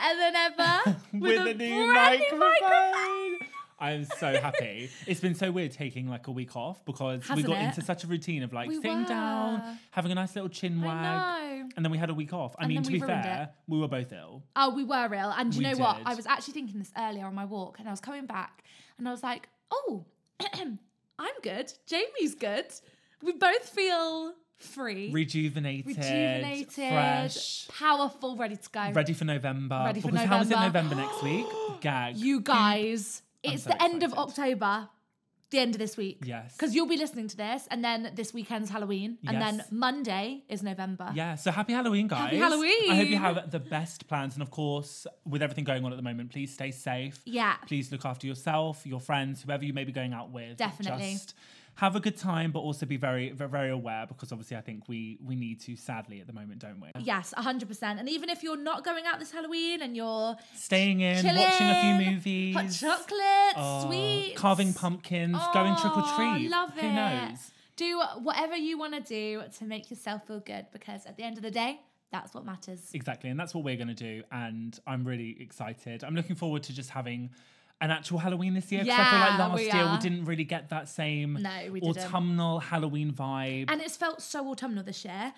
better 0.00 0.18
than 0.18 0.36
ever 0.36 0.96
with, 1.14 1.46
a, 1.46 1.50
a, 1.50 1.54
new 1.54 1.92
brand 1.92 2.20
new 2.32 2.38
microphone. 2.38 3.48
I'm 3.78 4.04
so 4.06 4.40
happy. 4.40 4.88
It's 5.06 5.20
been 5.20 5.34
so 5.34 5.50
weird 5.50 5.72
taking 5.72 6.08
like 6.08 6.28
a 6.28 6.30
week 6.30 6.56
off 6.56 6.82
because 6.86 7.20
we 7.22 7.28
Hasn't 7.28 7.46
got 7.46 7.56
it? 7.58 7.64
into 7.64 7.82
such 7.82 8.04
a 8.04 8.06
routine 8.06 8.42
of 8.42 8.52
like 8.54 8.68
We 8.68 8.76
sitting 8.76 9.04
down, 9.04 9.78
having 9.90 10.12
a 10.12 10.14
nice 10.14 10.34
little 10.34 10.48
chin 10.48 10.80
wag, 10.80 10.96
I 10.96 11.58
know. 11.58 11.68
and 11.76 11.84
then 11.84 11.92
we 11.92 11.98
had 11.98 12.08
a 12.08 12.14
week 12.14 12.32
off. 12.32 12.54
I 12.58 12.62
And 12.64 12.72
mean, 12.72 12.82
to 12.82 12.90
be 12.90 13.00
fair, 13.00 13.50
we 13.68 13.78
were 13.78 13.88
both 13.88 14.12
ill. 14.12 14.42
Oh, 14.56 14.74
we 14.74 14.82
were 14.82 15.12
ill. 15.12 15.30
And 15.36 15.54
you 15.54 15.58
We 15.58 15.64
know 15.72 15.76
what? 15.76 15.98
I 16.06 16.14
was 16.14 16.26
actually 16.26 16.54
thinking 16.54 16.78
this 16.78 16.90
earlier 16.96 17.26
on 17.26 17.34
my 17.34 17.44
walk 17.44 17.78
and 17.78 17.86
I 17.86 17.90
was 17.90 18.00
coming 18.00 18.24
back 18.24 18.64
and 18.98 19.06
I 19.06 19.10
was 19.10 19.22
like, 19.22 19.46
oh, 19.70 20.06
I'm 21.18 21.40
good. 21.42 21.70
Jamie's 21.86 22.34
good. 22.34 22.66
We 23.22 23.32
both 23.32 23.68
feel 23.68 24.32
free, 24.58 25.10
Rejuvenated, 25.12 25.86
rejuvenated, 25.86 26.72
fresh, 26.72 27.68
powerful, 27.68 28.36
ready 28.36 28.56
to 28.56 28.70
go. 28.70 28.90
ready 28.92 29.12
for 29.12 29.24
November. 29.24 29.82
Ready 29.86 30.00
for 30.00 30.10
because 30.10 30.26
how 30.26 30.40
is 30.40 30.50
it 30.50 30.54
November. 30.54 30.94
November 30.94 30.94
next 30.96 31.22
week? 31.22 31.46
Gag. 31.80 32.16
You 32.16 32.40
guys, 32.40 33.22
it's 33.42 33.64
so 33.64 33.70
the 33.70 33.82
end 33.82 34.02
of 34.02 34.12
excited. 34.12 34.30
October, 34.30 34.88
the 35.50 35.58
end 35.58 35.74
of 35.74 35.78
this 35.78 35.96
week. 35.96 36.22
Yes. 36.24 36.56
Because 36.56 36.74
you'll 36.74 36.88
be 36.88 36.96
listening 36.96 37.28
to 37.28 37.36
this 37.36 37.68
and 37.70 37.84
then 37.84 38.10
this 38.14 38.34
weekend's 38.34 38.70
Halloween 38.70 39.18
and 39.26 39.40
then 39.40 39.62
Monday 39.70 40.42
is 40.48 40.62
November. 40.62 41.10
Yeah, 41.14 41.36
so 41.36 41.50
happy 41.50 41.72
Halloween, 41.72 42.08
guys. 42.08 42.18
Happy 42.20 42.38
Halloween. 42.38 42.90
I 42.90 42.94
hope 42.96 43.08
you 43.08 43.18
have 43.18 43.50
the 43.50 43.60
best 43.60 44.08
plans. 44.08 44.34
And 44.34 44.42
of 44.42 44.50
course, 44.50 45.06
with 45.24 45.42
everything 45.42 45.64
going 45.64 45.84
on 45.84 45.92
at 45.92 45.96
the 45.96 46.02
moment, 46.02 46.32
please 46.32 46.52
stay 46.52 46.72
safe. 46.72 47.20
Yeah. 47.24 47.56
Please 47.66 47.92
look 47.92 48.04
after 48.04 48.26
yourself, 48.26 48.84
your 48.86 49.00
friends, 49.00 49.42
whoever 49.42 49.64
you 49.64 49.72
may 49.72 49.84
be 49.84 49.92
going 49.92 50.12
out 50.12 50.30
with. 50.30 50.56
Definitely. 50.56 51.12
Just 51.12 51.34
have 51.76 51.94
a 51.94 52.00
good 52.00 52.16
time, 52.16 52.52
but 52.52 52.60
also 52.60 52.86
be 52.86 52.96
very, 52.96 53.30
very, 53.30 53.70
aware 53.70 54.06
because 54.06 54.32
obviously 54.32 54.56
I 54.56 54.62
think 54.62 54.88
we 54.88 55.18
we 55.24 55.36
need 55.36 55.60
to, 55.60 55.76
sadly, 55.76 56.20
at 56.20 56.26
the 56.26 56.32
moment, 56.32 56.58
don't 56.58 56.80
we? 56.80 56.88
Yes, 56.98 57.34
100%. 57.36 57.82
And 57.82 58.08
even 58.08 58.30
if 58.30 58.42
you're 58.42 58.56
not 58.56 58.82
going 58.84 59.04
out 59.06 59.18
this 59.18 59.30
Halloween 59.30 59.82
and 59.82 59.94
you're 59.96 60.36
Staying 60.54 61.00
in, 61.00 61.22
chilling, 61.22 61.36
watching 61.42 61.68
a 61.68 61.80
few 61.82 62.10
movies. 62.12 62.54
hot 62.54 62.70
chocolate, 62.70 63.54
oh, 63.56 63.86
sweets, 63.86 64.40
Carving 64.40 64.72
pumpkins, 64.72 65.38
going 65.52 65.76
trick 65.76 65.96
or 65.96 66.02
Oh, 66.04 66.16
treat. 66.16 66.50
Love 66.50 66.72
Who 66.78 66.86
it. 66.86 66.92
knows? 66.92 67.50
Do 67.76 68.00
whatever 68.22 68.56
you 68.56 68.78
want 68.78 68.94
to 68.94 69.00
do 69.00 69.42
to 69.58 69.64
make 69.64 69.90
yourself 69.90 70.26
feel 70.26 70.40
good 70.40 70.66
because 70.72 71.04
at 71.04 71.18
the 71.18 71.24
end 71.24 71.36
of 71.36 71.42
the 71.42 71.50
day, 71.50 71.80
that's 72.10 72.32
what 72.32 72.46
matters. 72.46 72.80
Exactly, 72.94 73.28
and 73.28 73.38
that's 73.38 73.54
what 73.54 73.64
we're 73.64 73.76
going 73.76 73.88
to 73.88 73.94
do. 73.94 74.22
And 74.32 74.78
I'm 74.86 75.04
really 75.04 75.36
excited. 75.40 76.04
I'm 76.04 76.14
looking 76.14 76.36
forward 76.36 76.62
to 76.64 76.72
just 76.74 76.88
having 76.88 77.30
an 77.80 77.90
actual 77.90 78.18
Halloween 78.18 78.54
this 78.54 78.72
year 78.72 78.82
because 78.82 78.98
I 78.98 79.10
feel 79.10 79.20
like 79.20 79.38
last 79.38 79.54
we 79.56 79.64
year 79.64 79.92
we 79.92 79.98
didn't 79.98 80.24
really 80.24 80.44
get 80.44 80.70
that 80.70 80.88
same 80.88 81.38
No, 81.40 81.78
autumnal 81.82 82.60
Halloween 82.60 83.12
vibe. 83.12 83.70
And 83.70 83.80
it's 83.80 83.96
felt 83.96 84.22
so 84.22 84.48
autumnal 84.50 84.82
this 84.82 85.04
year, 85.04 85.32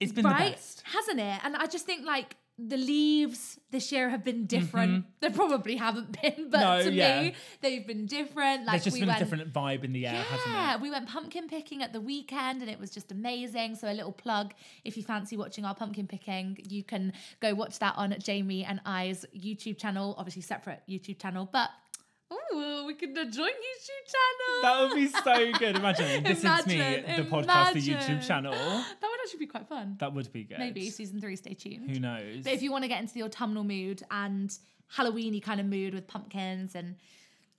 it's 0.00 0.12
been 0.12 0.24
the 0.24 0.30
best. 0.30 0.82
Hasn't 0.84 1.20
it? 1.20 1.40
And 1.44 1.56
I 1.56 1.66
just 1.66 1.86
think 1.86 2.04
like 2.04 2.36
the 2.58 2.76
leaves 2.78 3.58
this 3.70 3.92
year 3.92 4.08
have 4.08 4.24
been 4.24 4.46
different. 4.46 5.04
They 5.20 5.28
probably 5.30 5.76
haven't 5.76 6.12
been, 6.22 6.48
but 6.50 6.60
Mm-hmm. 6.60 6.78
No, 6.78 6.82
to 6.84 6.92
yeah. 6.92 7.22
me, 7.22 7.34
they've 7.60 7.86
been 7.86 8.06
different. 8.06 8.64
Like 8.64 8.74
There's 8.82 8.84
just 8.84 8.94
we 8.94 9.00
been 9.00 9.08
went, 9.08 9.20
a 9.20 9.24
different 9.24 9.52
vibe 9.52 9.84
in 9.84 9.92
the 9.92 10.06
air, 10.06 10.14
hasn't 10.22 10.48
Yeah, 10.54 10.76
we 10.80 10.90
went 10.90 11.06
pumpkin 11.08 11.48
picking 11.48 11.82
at 11.82 11.92
the 11.92 12.00
weekend 12.00 12.62
and 12.62 12.70
it 12.70 12.80
was 12.80 12.90
just 12.90 13.12
amazing. 13.12 13.74
So 13.74 13.90
a 13.90 13.92
little 13.92 14.12
plug, 14.12 14.54
if 14.84 14.96
you 14.96 15.02
fancy 15.02 15.36
watching 15.36 15.64
our 15.64 15.74
pumpkin 15.74 16.06
picking, 16.06 16.58
you 16.68 16.82
can 16.82 17.12
go 17.40 17.54
watch 17.54 17.78
that 17.80 17.94
on 17.96 18.14
Jamie 18.20 18.64
and 18.64 18.80
I's 18.86 19.26
YouTube 19.36 19.78
channel, 19.78 20.14
obviously 20.16 20.42
separate 20.42 20.80
YouTube 20.88 21.20
channel, 21.20 21.48
but 21.52 21.70
ooh, 22.32 22.84
we 22.86 22.94
do 22.94 23.20
a 23.20 23.24
joint 23.26 23.54
YouTube 23.54 24.06
channel. 24.14 24.62
That 24.62 24.80
would 24.82 24.94
be 24.94 25.06
so 25.08 25.58
good. 25.58 25.76
Imagine 25.76 26.22
this 26.24 26.38
is 26.38 26.66
me, 26.66 26.76
Imagine, 26.76 27.24
the 27.24 27.30
podcast, 27.30 27.72
the. 27.74 27.80
YouTube 27.80 28.26
channel. 28.26 28.54
Actually 29.26 29.40
be 29.40 29.46
quite 29.46 29.68
fun. 29.68 29.96
That 30.00 30.14
would 30.14 30.32
be 30.32 30.44
good. 30.44 30.58
Maybe 30.58 30.88
season 30.90 31.20
three, 31.20 31.36
stay 31.36 31.54
tuned. 31.54 31.90
Who 31.90 32.00
knows? 32.00 32.44
But 32.44 32.52
if 32.54 32.62
you 32.62 32.70
want 32.72 32.84
to 32.84 32.88
get 32.88 33.00
into 33.00 33.14
the 33.14 33.22
autumnal 33.24 33.64
mood 33.64 34.02
and 34.10 34.56
Halloweeny 34.96 35.42
kind 35.42 35.60
of 35.60 35.66
mood 35.66 35.94
with 35.94 36.06
pumpkins 36.06 36.74
and 36.76 36.94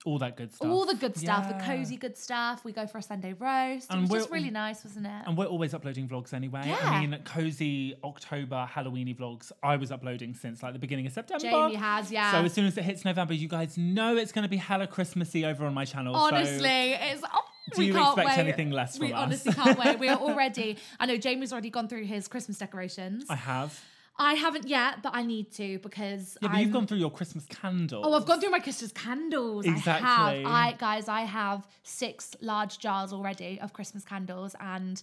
All 0.06 0.18
that 0.20 0.36
good 0.36 0.52
stuff. 0.54 0.68
all 0.68 0.86
the 0.86 0.94
good 0.94 1.16
stuff, 1.16 1.48
the 1.48 1.62
cozy 1.62 1.96
good 1.96 2.16
stuff, 2.16 2.64
we 2.64 2.72
go 2.72 2.86
for 2.86 2.98
a 2.98 3.02
Sunday 3.02 3.32
roast. 3.34 3.90
And 3.90 4.04
it 4.04 4.10
was 4.10 4.22
just 4.22 4.30
really 4.32 4.48
nice, 4.50 4.84
wasn't 4.84 5.06
it? 5.06 5.22
And 5.26 5.36
we're 5.36 5.44
always 5.46 5.74
uploading 5.74 6.08
vlogs 6.08 6.32
anyway. 6.32 6.62
Yeah. 6.66 6.78
I 6.80 7.04
mean, 7.04 7.18
cozy 7.24 7.94
October 8.04 8.66
Halloweeny 8.72 9.14
vlogs. 9.16 9.52
I 9.62 9.76
was 9.76 9.90
uploading 9.90 10.34
since 10.34 10.62
like 10.62 10.72
the 10.72 10.78
beginning 10.78 11.06
of 11.06 11.12
September. 11.12 11.42
Jamie 11.42 11.74
has, 11.74 12.10
yeah. 12.10 12.32
So 12.32 12.38
as 12.44 12.52
soon 12.54 12.64
as 12.66 12.78
it 12.78 12.84
hits 12.84 13.04
November, 13.04 13.34
you 13.34 13.48
guys 13.48 13.76
know 13.76 14.16
it's 14.16 14.32
going 14.32 14.44
to 14.44 14.48
be 14.48 14.56
hella 14.56 14.86
Christmassy 14.86 15.44
over 15.44 15.66
on 15.66 15.74
my 15.74 15.84
channel. 15.84 16.14
so- 16.14 16.20
Honestly, 16.20 16.92
it's. 16.92 17.22
Oh, 17.30 17.42
Do 17.74 17.78
we 17.80 17.86
you 17.86 17.92
can't 17.94 18.16
expect 18.18 18.36
wait. 18.36 18.44
anything 18.44 18.70
less 18.70 18.98
We 18.98 19.08
from 19.08 19.16
us? 19.16 19.22
honestly 19.24 19.52
can't 19.52 19.78
wait. 19.78 19.98
We're 19.98 20.12
already. 20.28 20.78
I 21.00 21.06
know 21.06 21.16
Jamie's 21.16 21.52
already 21.52 21.70
gone 21.70 21.88
through 21.88 22.04
his 22.04 22.28
Christmas 22.28 22.58
decorations. 22.58 23.24
I 23.28 23.36
have. 23.36 23.80
I 24.20 24.34
haven't 24.34 24.66
yet, 24.66 25.00
but 25.02 25.12
I 25.14 25.22
need 25.22 25.52
to 25.52 25.78
because. 25.78 26.36
Yeah, 26.42 26.48
but 26.48 26.60
you've 26.60 26.72
gone 26.72 26.86
through 26.88 26.98
your 26.98 27.10
Christmas 27.12 27.46
candles. 27.46 28.04
Oh, 28.06 28.14
I've 28.14 28.26
gone 28.26 28.40
through 28.40 28.50
my 28.50 28.58
Christmas 28.58 28.90
candles. 28.90 29.64
I 29.66 29.70
Exactly. 29.70 30.42
have. 30.42 30.46
I 30.52 30.74
guys, 30.76 31.08
I 31.08 31.20
have 31.22 31.66
six 31.84 32.34
large 32.40 32.78
jars 32.80 33.12
already 33.12 33.60
of 33.60 33.72
Christmas 33.72 34.04
candles, 34.04 34.56
and 34.60 35.00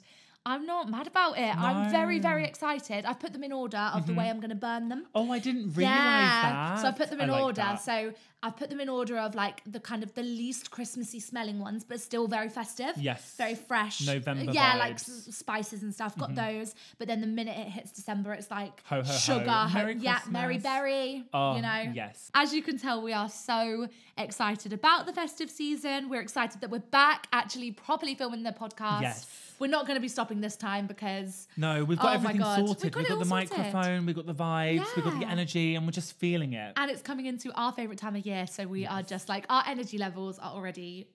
I'm 0.47 0.65
not 0.67 0.89
mad 0.89 1.07
about 1.07 1.39
it. 1.39 1.57
I'm 1.57 1.89
very, 1.89 2.19
very 2.19 2.45
excited. 2.45 3.03
I've 3.05 3.19
put 3.19 3.33
them 3.33 3.43
in 3.43 3.51
order 3.51 3.77
of 3.95 4.05
the 4.05 4.13
way 4.13 4.29
I'm 4.29 4.37
going 4.39 4.49
to 4.51 4.55
burn 4.55 4.89
them. 4.89 5.05
Oh, 5.15 5.31
I 5.31 5.39
didn't 5.39 5.73
realize 5.73 5.85
that. 5.97 6.79
So 6.81 6.87
I 6.89 6.91
put 6.91 7.09
them 7.09 7.19
in 7.21 7.29
like 7.29 7.41
order. 7.43 7.55
that. 7.61 7.81
So 7.81 8.13
I 8.43 8.49
put 8.51 8.69
them 8.69 8.79
in 8.79 8.87
order 8.87 9.17
of 9.17 9.33
like 9.33 9.63
the 9.65 9.79
kind 9.79 10.03
of 10.03 10.13
the 10.13 10.21
least 10.21 10.69
Christmassy 10.69 11.19
smelling 11.19 11.59
ones, 11.59 11.83
but 11.83 11.99
still 11.99 12.27
very 12.27 12.49
festive. 12.49 12.93
Yes. 12.97 13.33
Very 13.37 13.55
fresh. 13.55 14.05
November 14.05 14.51
Yeah, 14.51 14.75
like 14.75 14.97
vibes. 14.97 15.09
Mm-hmm. 15.09 15.29
s- 15.31 15.35
spices 15.35 15.81
and 15.81 15.91
stuff. 15.91 16.15
Got 16.15 16.35
those. 16.35 16.75
But 16.99 17.07
then 17.07 17.21
the 17.21 17.27
minute 17.27 17.57
it 17.57 17.69
hits 17.69 17.91
December, 17.91 18.33
it's 18.33 18.51
like 18.51 18.83
Ho, 18.85 18.97
ho, 18.97 19.01
ho. 19.03 19.13
sugar. 19.17 19.49
ho- 19.49 19.73
Merry 19.73 19.95
yeah, 19.97 20.19
Mary 20.29 20.55
Christmas. 20.55 20.63
Berry. 20.63 21.23
Oh, 21.33 21.55
you 21.55 21.63
know. 21.63 21.91
yes. 21.95 22.29
As 22.35 22.53
you 22.53 22.61
can 22.61 22.77
tell, 22.77 23.01
we 23.01 23.13
are 23.13 23.29
so 23.29 23.87
excited 24.15 24.73
about 24.73 25.07
the 25.07 25.13
festive 25.13 25.49
season. 25.49 26.07
We're 26.09 26.21
excited 26.21 26.61
that 26.61 26.69
we're 26.69 26.79
back 26.79 27.27
actually 27.33 27.71
properly 27.71 28.13
filming 28.13 28.43
the 28.43 28.51
podcast. 28.51 29.01
Yes. 29.01 29.27
We're 29.59 29.67
not 29.67 29.85
going 29.87 29.95
to 29.95 30.01
be 30.01 30.07
stopping 30.07 30.41
this 30.41 30.55
time 30.57 30.85
because 30.87 31.47
No, 31.57 31.83
we've 31.83 31.97
got 31.97 32.07
Oh 32.11 32.13
everything 32.15 32.37
God. 32.41 32.59
We've 32.59 32.67
sorted. 32.67 32.91
got 32.93 32.99
We've 32.99 33.07
got, 33.09 33.19
the 33.19 33.25
sorted. 33.25 33.49
microphone, 33.57 34.05
we've 34.05 34.15
got 34.15 34.25
the 34.25 34.33
vibes, 34.35 34.85
we've 34.95 35.05
got 35.05 35.19
the 35.19 35.27
energy, 35.27 35.75
and 35.75 35.85
we're 35.85 35.91
just 35.91 36.13
feeling 36.13 36.53
it. 36.53 36.73
and 36.75 36.91
it's 36.91 37.01
coming 37.01 37.25
into 37.25 37.51
our 37.53 37.71
favorite 37.71 37.97
time 37.99 38.15
of 38.15 38.25
year. 38.25 38.47
So 38.47 38.65
we 38.67 38.85
are 38.85 39.01
just 39.03 39.29
like 39.29 39.45
our 39.49 39.63
energy 39.67 39.97
levels 39.97 40.39
are 40.39 40.51
already 40.51 41.07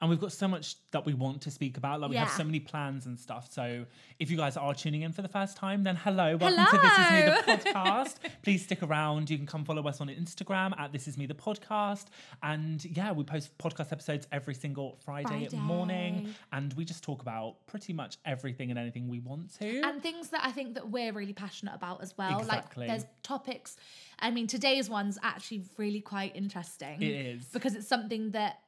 And 0.00 0.10
we've 0.10 0.20
got 0.20 0.30
so 0.32 0.46
much 0.46 0.76
that 0.90 1.06
we 1.06 1.14
want 1.14 1.40
to 1.42 1.50
speak 1.50 1.78
about. 1.78 2.00
Like 2.00 2.10
we 2.10 2.16
have 2.16 2.28
so 2.30 2.44
many 2.44 2.60
plans 2.60 3.06
and 3.06 3.18
stuff. 3.18 3.48
So 3.50 3.86
if 4.18 4.30
you 4.30 4.36
guys 4.36 4.58
are 4.58 4.74
tuning 4.74 5.00
in 5.02 5.12
for 5.12 5.22
the 5.22 5.28
first 5.28 5.56
time, 5.56 5.84
then 5.84 5.96
hello, 5.96 6.36
welcome 6.36 6.66
to 6.66 6.78
This 6.82 6.98
Is 6.98 7.10
Me 7.10 7.22
the 7.54 7.70
podcast. 7.70 8.14
Please 8.42 8.62
stick 8.62 8.82
around. 8.82 9.30
You 9.30 9.38
can 9.38 9.46
come 9.46 9.64
follow 9.64 9.82
us 9.88 10.02
on 10.02 10.08
Instagram 10.08 10.78
at 10.78 10.92
This 10.92 11.08
Is 11.08 11.16
Me 11.16 11.24
the 11.24 11.32
podcast. 11.32 12.06
And 12.42 12.84
yeah, 12.84 13.12
we 13.12 13.24
post 13.24 13.56
podcast 13.56 13.90
episodes 13.90 14.26
every 14.32 14.52
single 14.54 14.98
Friday, 15.02 15.48
morning, 15.54 16.34
and 16.52 16.74
we 16.74 16.84
just 16.84 17.02
talk 17.02 17.22
about 17.22 17.66
pretty 17.66 17.94
much 17.94 18.18
everything 18.26 18.68
and 18.68 18.78
anything 18.78 19.08
we 19.08 19.20
want 19.20 19.58
to. 19.60 19.80
and 19.80 20.02
things 20.02 20.28
that 20.28 20.44
I 20.44 20.52
think 20.52 20.74
that 20.74 20.90
we're 20.90 21.12
really 21.14 21.32
passionate 21.32 21.74
about 21.74 22.02
as 22.02 22.16
well. 22.18 22.40
Exactly. 22.40 22.86
Like 22.86 22.98
there's 22.98 23.10
topics. 23.22 23.76
I 24.18 24.30
mean, 24.30 24.46
today's 24.46 24.90
one's 24.90 25.18
actually 25.22 25.64
really 25.78 26.02
quite 26.02 26.36
interesting. 26.36 27.00
It 27.00 27.12
is. 27.12 27.46
because 27.46 27.74
it's 27.74 27.88
something 27.88 28.32
that 28.32 28.58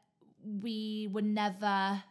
we 0.44 1.08
were 1.12 1.22
never 1.22 2.02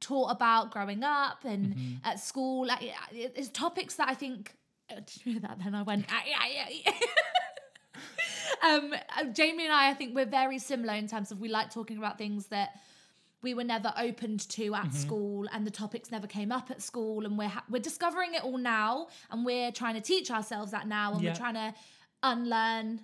taught 0.00 0.30
about 0.30 0.70
growing 0.70 1.02
up 1.04 1.44
and 1.44 1.74
Mm-hmm. 1.74 1.94
at 2.04 2.20
school. 2.20 2.66
Like, 2.66 2.80
it's 3.12 3.48
topics 3.48 3.94
that 3.96 4.08
I 4.08 4.14
think. 4.14 4.54
Did 4.88 5.10
you 5.24 5.32
hear 5.32 5.40
that? 5.42 5.58
Then 5.62 5.74
I 5.74 5.82
went. 5.82 6.06
"Ah, 6.10 6.22
yeah, 6.26 6.66
yeah, 6.68 6.92
yeah." 8.62 8.68
um, 8.68 8.92
uh, 9.18 9.24
Jamie 9.32 9.64
and 9.64 9.72
I, 9.72 9.90
I 9.90 9.94
think 9.94 10.14
we're 10.14 10.26
very 10.26 10.58
similar 10.58 10.94
in 10.94 11.08
terms 11.08 11.30
of 11.32 11.40
we 11.40 11.48
like 11.48 11.70
talking 11.70 11.98
about 11.98 12.18
things 12.18 12.46
that 12.46 12.70
we 13.42 13.54
were 13.54 13.64
never 13.64 13.92
opened 13.98 14.48
to 14.50 14.74
at 14.74 14.84
Mm-hmm. 14.86 14.96
school 14.96 15.46
and 15.52 15.66
the 15.66 15.70
topics 15.70 16.10
never 16.10 16.26
came 16.26 16.52
up 16.52 16.70
at 16.70 16.80
school 16.82 17.24
and 17.26 17.36
we're 17.38 17.48
ha- 17.48 17.64
we're 17.70 17.82
discovering 17.82 18.34
it 18.34 18.42
all 18.44 18.58
now 18.58 19.08
and 19.30 19.44
we're 19.44 19.70
trying 19.72 19.94
to 19.94 20.00
teach 20.00 20.30
ourselves 20.30 20.70
that 20.72 20.86
now 20.88 21.12
and 21.14 21.22
Yeah. 21.22 21.30
we're 21.32 21.36
trying 21.36 21.54
to 21.54 21.74
unlearn 22.22 23.00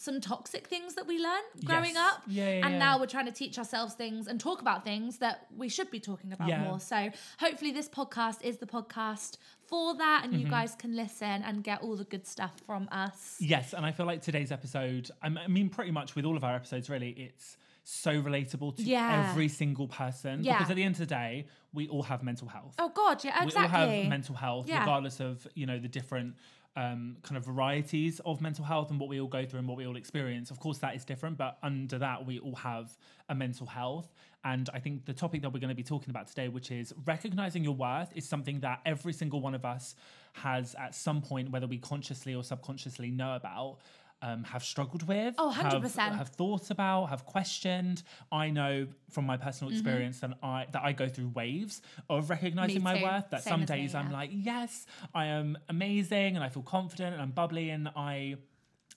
some 0.00 0.20
toxic 0.20 0.66
things 0.68 0.94
that 0.94 1.06
we 1.08 1.18
learned 1.18 1.44
growing 1.64 1.94
Yes. 1.94 2.12
up 2.12 2.22
Yeah, 2.28 2.44
yeah, 2.44 2.50
and 2.64 2.72
yeah. 2.74 2.78
now 2.78 2.98
we're 3.00 3.06
trying 3.06 3.26
to 3.26 3.32
teach 3.32 3.58
ourselves 3.58 3.94
things 3.94 4.28
and 4.28 4.38
talk 4.40 4.60
about 4.60 4.84
things 4.84 5.18
that 5.18 5.46
we 5.56 5.68
should 5.68 5.90
be 5.90 5.98
talking 6.00 6.32
about 6.32 6.48
more 6.60 6.78
so 6.78 7.10
hopefully 7.40 7.72
this 7.72 7.88
podcast 7.88 8.42
is 8.42 8.58
the 8.58 8.66
podcast 8.66 9.38
for 9.66 9.96
that 9.96 10.20
and 10.24 10.32
Mm-hmm. 10.32 10.42
you 10.44 10.48
guys 10.48 10.74
can 10.76 10.94
listen 10.94 11.42
and 11.42 11.64
get 11.64 11.82
all 11.82 11.96
the 11.96 12.04
good 12.04 12.26
stuff 12.26 12.52
from 12.64 12.88
us 12.92 13.36
Yes, 13.40 13.74
and 13.74 13.84
I 13.84 13.90
feel 13.92 14.06
like 14.06 14.22
today's 14.22 14.52
episode, 14.52 15.10
I 15.22 15.28
mean, 15.48 15.68
pretty 15.68 15.90
much 15.90 16.14
with 16.14 16.24
all 16.24 16.36
of 16.36 16.44
our 16.44 16.54
episodes, 16.54 16.88
really, 16.88 17.10
it's 17.10 17.56
so 17.84 18.12
relatable 18.22 18.76
to 18.76 18.82
Yeah. 18.82 19.28
every 19.30 19.48
single 19.48 19.88
person. 19.88 20.44
Yeah. 20.44 20.58
Because 20.58 20.70
at 20.70 20.76
the 20.76 20.82
end 20.84 20.94
of 20.96 20.98
the 21.00 21.06
day, 21.06 21.46
we 21.72 21.88
all 21.88 22.02
have 22.02 22.22
mental 22.22 22.46
health. 22.48 22.74
oh 22.78 22.90
god 22.90 23.24
yeah 23.24 23.42
exactly. 23.42 23.60
We 23.62 23.62
all 23.62 24.00
have 24.02 24.08
mental 24.08 24.34
health, 24.34 24.68
Yeah. 24.68 24.80
regardless 24.80 25.20
of, 25.20 25.46
you 25.54 25.66
know, 25.66 25.78
the 25.78 25.88
different 25.88 26.36
um, 26.78 27.16
kind 27.22 27.36
of 27.36 27.44
varieties 27.44 28.20
of 28.24 28.40
mental 28.40 28.64
health 28.64 28.90
and 28.90 29.00
what 29.00 29.08
we 29.08 29.20
all 29.20 29.26
go 29.26 29.44
through 29.44 29.58
and 29.58 29.66
what 29.66 29.76
we 29.76 29.84
all 29.84 29.96
experience. 29.96 30.52
Of 30.52 30.60
course, 30.60 30.78
that 30.78 30.94
is 30.94 31.04
different, 31.04 31.36
but 31.36 31.58
under 31.60 31.98
that, 31.98 32.24
we 32.24 32.38
all 32.38 32.54
have 32.54 32.96
a 33.28 33.34
mental 33.34 33.66
health. 33.66 34.14
And 34.44 34.70
I 34.72 34.78
think 34.78 35.04
the 35.04 35.12
topic 35.12 35.42
that 35.42 35.52
we're 35.52 35.58
going 35.58 35.70
to 35.70 35.74
be 35.74 35.82
talking 35.82 36.10
about 36.10 36.28
today, 36.28 36.46
which 36.46 36.70
is 36.70 36.94
recognizing 37.04 37.64
your 37.64 37.74
worth, 37.74 38.12
is 38.14 38.28
something 38.28 38.60
that 38.60 38.80
every 38.86 39.12
single 39.12 39.40
one 39.40 39.56
of 39.56 39.64
us 39.64 39.96
has 40.34 40.76
at 40.76 40.94
some 40.94 41.20
point, 41.20 41.50
whether 41.50 41.66
we 41.66 41.78
consciously 41.78 42.36
or 42.36 42.44
subconsciously 42.44 43.10
know 43.10 43.34
about. 43.34 43.78
Um, 44.22 44.44
have 44.44 44.64
struggled 44.64 45.06
with, 45.06 45.34
Oh, 45.38 45.50
have, 45.50 45.82
100%. 45.82 46.16
have 46.16 46.28
thought 46.30 46.70
about, 46.70 47.06
have 47.06 47.24
questioned. 47.24 48.02
I 48.32 48.50
know 48.50 48.86
from 49.10 49.26
my 49.26 49.36
personal 49.36 49.70
Mm-hmm. 49.70 49.78
experience 49.78 50.20
that 50.20 50.32
I 50.42 50.66
that 50.72 50.82
I 50.82 50.92
go 50.92 51.08
through 51.08 51.28
waves 51.28 51.82
of 52.10 52.30
recognizing 52.30 52.82
my 52.82 53.00
worth. 53.02 53.30
That 53.30 53.42
Same 53.44 53.50
some 53.52 53.62
as 53.62 53.70
me, 53.70 53.76
days 53.76 53.94
I'm 53.94 54.10
like, 54.12 54.30
yes, 54.32 54.86
I 55.14 55.26
am 55.26 55.56
amazing, 55.68 56.34
and 56.36 56.44
I 56.44 56.48
feel 56.48 56.62
confident, 56.62 57.12
and 57.14 57.22
I'm 57.22 57.30
bubbly, 57.30 57.70
and 57.70 57.88
I. 57.96 58.36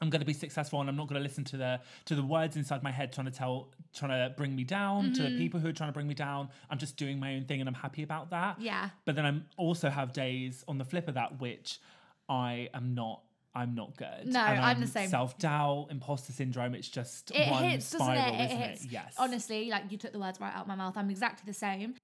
I'm 0.03 0.09
going 0.09 0.21
to 0.21 0.25
be 0.25 0.33
successful, 0.33 0.81
and 0.81 0.89
I'm 0.89 0.95
not 0.95 1.07
going 1.07 1.21
to 1.21 1.23
listen 1.23 1.43
to 1.43 1.57
the 1.57 1.79
to 2.05 2.15
the 2.15 2.23
words 2.23 2.55
inside 2.55 2.81
my 2.81 2.89
head 2.89 3.13
trying 3.13 3.27
to 3.27 3.31
tell, 3.31 3.69
trying 3.93 4.09
to 4.09 4.33
bring 4.35 4.55
me 4.55 4.63
down, 4.63 5.13
to 5.13 5.21
Mm-hmm. 5.21 5.31
the 5.33 5.37
people 5.37 5.59
who 5.59 5.67
are 5.67 5.73
trying 5.73 5.89
to 5.89 5.93
bring 5.93 6.07
me 6.07 6.15
down. 6.15 6.49
I'm 6.71 6.79
just 6.79 6.97
doing 6.97 7.19
my 7.19 7.35
own 7.35 7.45
thing, 7.45 7.59
and 7.59 7.69
I'm 7.69 7.75
happy 7.75 8.01
about 8.01 8.31
that. 8.31 8.59
Yeah. 8.59 8.89
But 9.05 9.15
then 9.15 9.27
I'm 9.27 9.45
also 9.57 9.91
have 9.91 10.11
days 10.11 10.63
on 10.67 10.79
the 10.79 10.85
flip 10.85 11.07
of 11.07 11.13
that 11.13 11.39
which 11.39 11.79
I 12.27 12.69
am 12.73 12.95
not. 12.95 13.21
I'm 13.53 13.75
not 13.75 13.97
good. 13.97 14.27
No, 14.27 14.39
And 14.39 14.59
I'm 14.59 14.79
the 14.79 14.87
same. 14.87 15.09
Self 15.09 15.37
doubt, 15.37 15.87
imposter 15.91 16.31
syndrome. 16.31 16.73
It's 16.73 16.87
just 16.87 17.31
It 17.31 17.49
one 17.51 17.63
hits, 17.65 17.91
doesn't 17.91 18.07
spiral, 18.07 18.33
it? 18.33 18.39
It 18.39 18.45
isn't 18.45 18.57
hits. 18.57 18.85
it? 18.85 18.91
Yes. 18.91 19.15
Honestly, 19.17 19.69
like 19.69 19.91
you 19.91 19.97
took 19.97 20.13
the 20.13 20.19
words 20.19 20.39
right 20.39 20.53
out 20.55 20.61
of 20.61 20.67
my 20.67 20.75
mouth. 20.75 20.95
I'm 20.95 21.09
exactly 21.09 21.43
the 21.45 21.53
same. 21.57 21.95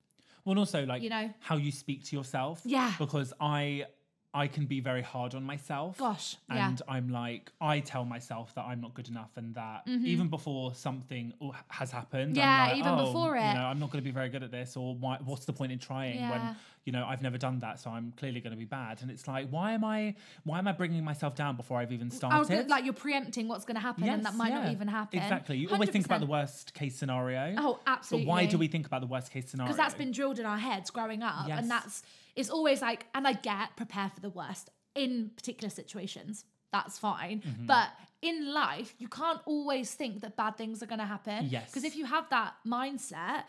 Well, 0.44 0.52
and 0.54 0.60
also 0.60 0.86
like 0.86 1.02
You 1.04 1.10
know? 1.10 1.30
how 1.40 1.56
you 1.58 1.72
speak 1.72 2.06
to 2.06 2.16
yourself. 2.16 2.62
Yeah. 2.66 2.94
Because 3.00 3.34
I 3.40 3.86
I 4.34 4.48
can 4.48 4.66
be 4.66 4.82
very 4.82 5.02
hard 5.02 5.34
on 5.36 5.44
myself. 5.44 5.98
Gosh, 5.98 6.36
yeah. 6.54 6.68
And 6.68 6.82
I'm 6.88 7.10
like, 7.10 7.52
I 7.62 7.80
tell 7.80 8.06
myself 8.06 8.54
that 8.56 8.66
I'm 8.66 8.82
not 8.82 8.94
good 8.94 9.08
enough, 9.08 9.32
and 9.38 9.56
that 9.56 9.86
Mm-hmm. 9.88 10.06
even 10.06 10.28
before 10.28 10.76
something 10.76 11.34
has 11.70 11.92
happened, 11.92 12.32
I'm 12.38 12.44
Yeah, 12.44 12.66
like, 12.68 12.76
even 12.78 12.94
"Oh, 12.94 13.06
before 13.06 13.36
you 13.38 13.42
it." 13.44 13.54
know, 13.54 13.66
I'm 13.66 13.80
not 13.80 13.90
going 13.90 14.04
to 14.04 14.08
be 14.08 14.12
very 14.12 14.30
good 14.30 14.44
at 14.44 14.52
this, 14.52 14.76
or 14.78 14.96
why, 14.96 15.18
what's 15.24 15.46
the 15.46 15.54
point 15.54 15.72
in 15.72 15.80
trying 15.80 16.20
Yeah. 16.20 16.30
when 16.32 16.56
you 16.84 16.92
know 16.92 17.06
I've 17.06 17.22
never 17.22 17.38
done 17.38 17.60
that, 17.60 17.80
so 17.80 17.90
I'm 17.90 18.12
clearly 18.18 18.42
going 18.42 18.52
to 18.52 18.58
be 18.58 18.66
bad. 18.66 19.02
And 19.02 19.10
it's 19.10 19.28
like, 19.28 19.50
why 19.50 19.72
am 19.72 19.84
I, 19.86 20.16
why 20.44 20.60
am 20.60 20.68
I 20.68 20.72
bringing 20.74 21.04
myself 21.04 21.36
down 21.36 21.56
before 21.56 21.80
I've 21.80 21.92
even 21.92 22.12
started? 22.12 22.38
Was 22.40 22.50
gonna, 22.50 22.68
like 22.68 22.84
you're 22.86 22.94
preempting 22.94 23.48
what's 23.48 23.66
going 23.66 23.76
to 23.76 23.82
happen, 23.82 24.04
and 24.04 24.26
that 24.26 24.32
Yes, 24.32 24.38
might 24.38 24.54
not 24.54 24.68
even 24.72 24.88
happen. 24.90 25.20
Exactly. 25.20 25.58
You 25.58 25.70
always 25.70 25.90
think 25.90 26.06
about 26.06 26.20
the 26.20 26.26
worst 26.28 26.74
case 26.74 26.96
scenario. 26.96 27.56
Oh, 27.58 27.80
But 27.86 27.92
absolutely. 27.92 28.28
why 28.28 28.46
do 28.46 28.58
we 28.58 28.68
think 28.68 28.86
about 28.86 29.02
the 29.02 29.08
worst 29.08 29.32
case 29.32 29.50
scenario? 29.50 29.68
Because 29.68 29.78
that's 29.78 29.96
been 29.96 30.12
drilled 30.12 30.38
in 30.40 30.46
our 30.46 30.58
heads 30.60 30.90
growing 30.92 31.24
up, 31.24 31.48
Yes. 31.48 31.60
and 31.60 31.72
that's 31.72 32.04
it's 32.38 32.50
always 32.50 32.82
like, 32.82 33.02
and 33.16 33.28
I 33.28 33.34
get 33.34 33.76
prepare 33.76 34.10
for 34.16 34.22
the 34.22 34.30
worst 34.30 34.70
in 34.96 35.32
particular 35.36 35.70
situations. 35.70 36.46
That's 36.72 36.98
fine, 36.98 37.42
Mm-hmm. 37.42 37.66
but 37.66 37.90
in 38.22 38.54
life, 38.54 38.94
you 39.00 39.08
can't 39.08 39.40
always 39.46 39.94
think 39.94 40.22
that 40.22 40.36
bad 40.36 40.58
things 40.58 40.82
are 40.84 40.86
going 40.94 41.00
to 41.00 41.06
happen. 41.06 41.48
Yes. 41.50 41.66
Because 41.70 41.84
if 41.84 41.96
you 41.96 42.06
have 42.06 42.26
that 42.30 42.54
mindset, 42.68 43.44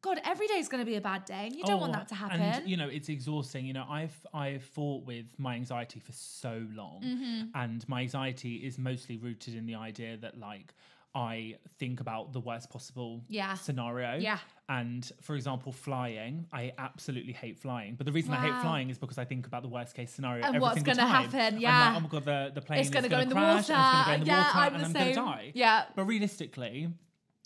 God, 0.00 0.20
every 0.24 0.46
day 0.46 0.54
is 0.54 0.68
going 0.68 0.80
to 0.84 0.90
be 0.94 0.96
a 0.96 1.00
bad 1.00 1.24
day, 1.24 1.46
and 1.46 1.54
you 1.56 1.64
don't 1.64 1.80
want 1.80 1.92
Oh, 1.94 1.98
that 1.98 2.08
to 2.08 2.14
happen. 2.14 2.40
And 2.40 2.68
you 2.68 2.76
know, 2.76 2.88
it's 2.88 3.08
exhausting. 3.08 3.64
You 3.66 3.72
know, 3.74 3.86
I've 3.88 4.16
I've 4.34 4.62
fought 4.62 5.04
with 5.06 5.26
my 5.38 5.54
anxiety 5.56 6.00
for 6.00 6.12
so 6.12 6.54
long, 6.74 7.00
Mm-hmm. 7.04 7.42
and 7.62 7.88
my 7.88 8.00
anxiety 8.02 8.54
is 8.68 8.78
mostly 8.78 9.16
rooted 9.18 9.54
in 9.54 9.66
the 9.66 9.74
idea 9.76 10.16
that 10.18 10.38
like 10.38 10.74
I 11.18 11.56
think 11.80 12.00
about 12.00 12.32
the 12.32 12.40
worst 12.40 12.70
possible 12.70 13.24
Yeah. 13.28 13.54
scenario. 13.54 14.18
Yeah. 14.18 14.38
And 14.68 15.10
for 15.22 15.34
example, 15.34 15.72
flying, 15.72 16.46
I 16.52 16.72
absolutely 16.78 17.32
hate 17.32 17.58
flying. 17.58 17.96
But 17.96 18.06
the 18.06 18.12
reason 18.12 18.32
I 18.34 18.36
hate 18.36 18.60
flying 18.60 18.88
is 18.90 18.98
because 18.98 19.18
I 19.18 19.24
think 19.24 19.46
about 19.46 19.62
the 19.62 19.68
worst 19.68 19.94
case 19.96 20.12
scenario. 20.12 20.44
And 20.44 20.54
every 20.56 20.60
what's 20.60 20.82
gonna 20.82 20.98
time. 21.02 21.30
happen, 21.30 21.60
yeah. 21.60 21.88
like, 21.88 21.96
oh 21.96 22.00
my 22.00 22.08
god, 22.08 22.24
the, 22.24 22.52
the 22.54 22.60
plane 22.60 22.78
It's 22.80 22.88
is 22.88 22.92
going 22.94 23.08
go 23.08 23.16
to 23.16 23.22
in 23.22 23.28
the 23.30 23.34
crash, 23.34 23.58
it's 23.60 23.68
going 23.68 23.78
to 23.78 24.04
go 24.06 24.12
in 24.14 24.20
the 24.20 24.26
water. 24.30 24.38
water, 24.38 24.52
Yeah, 24.52 24.62
I'm 24.62 24.74
and 24.74 24.84
I'm 24.84 24.92
going 24.92 25.08
to 25.08 25.14
die. 25.14 25.52
Yeah. 25.54 25.84
But 25.96 26.04
realistically, 26.04 26.88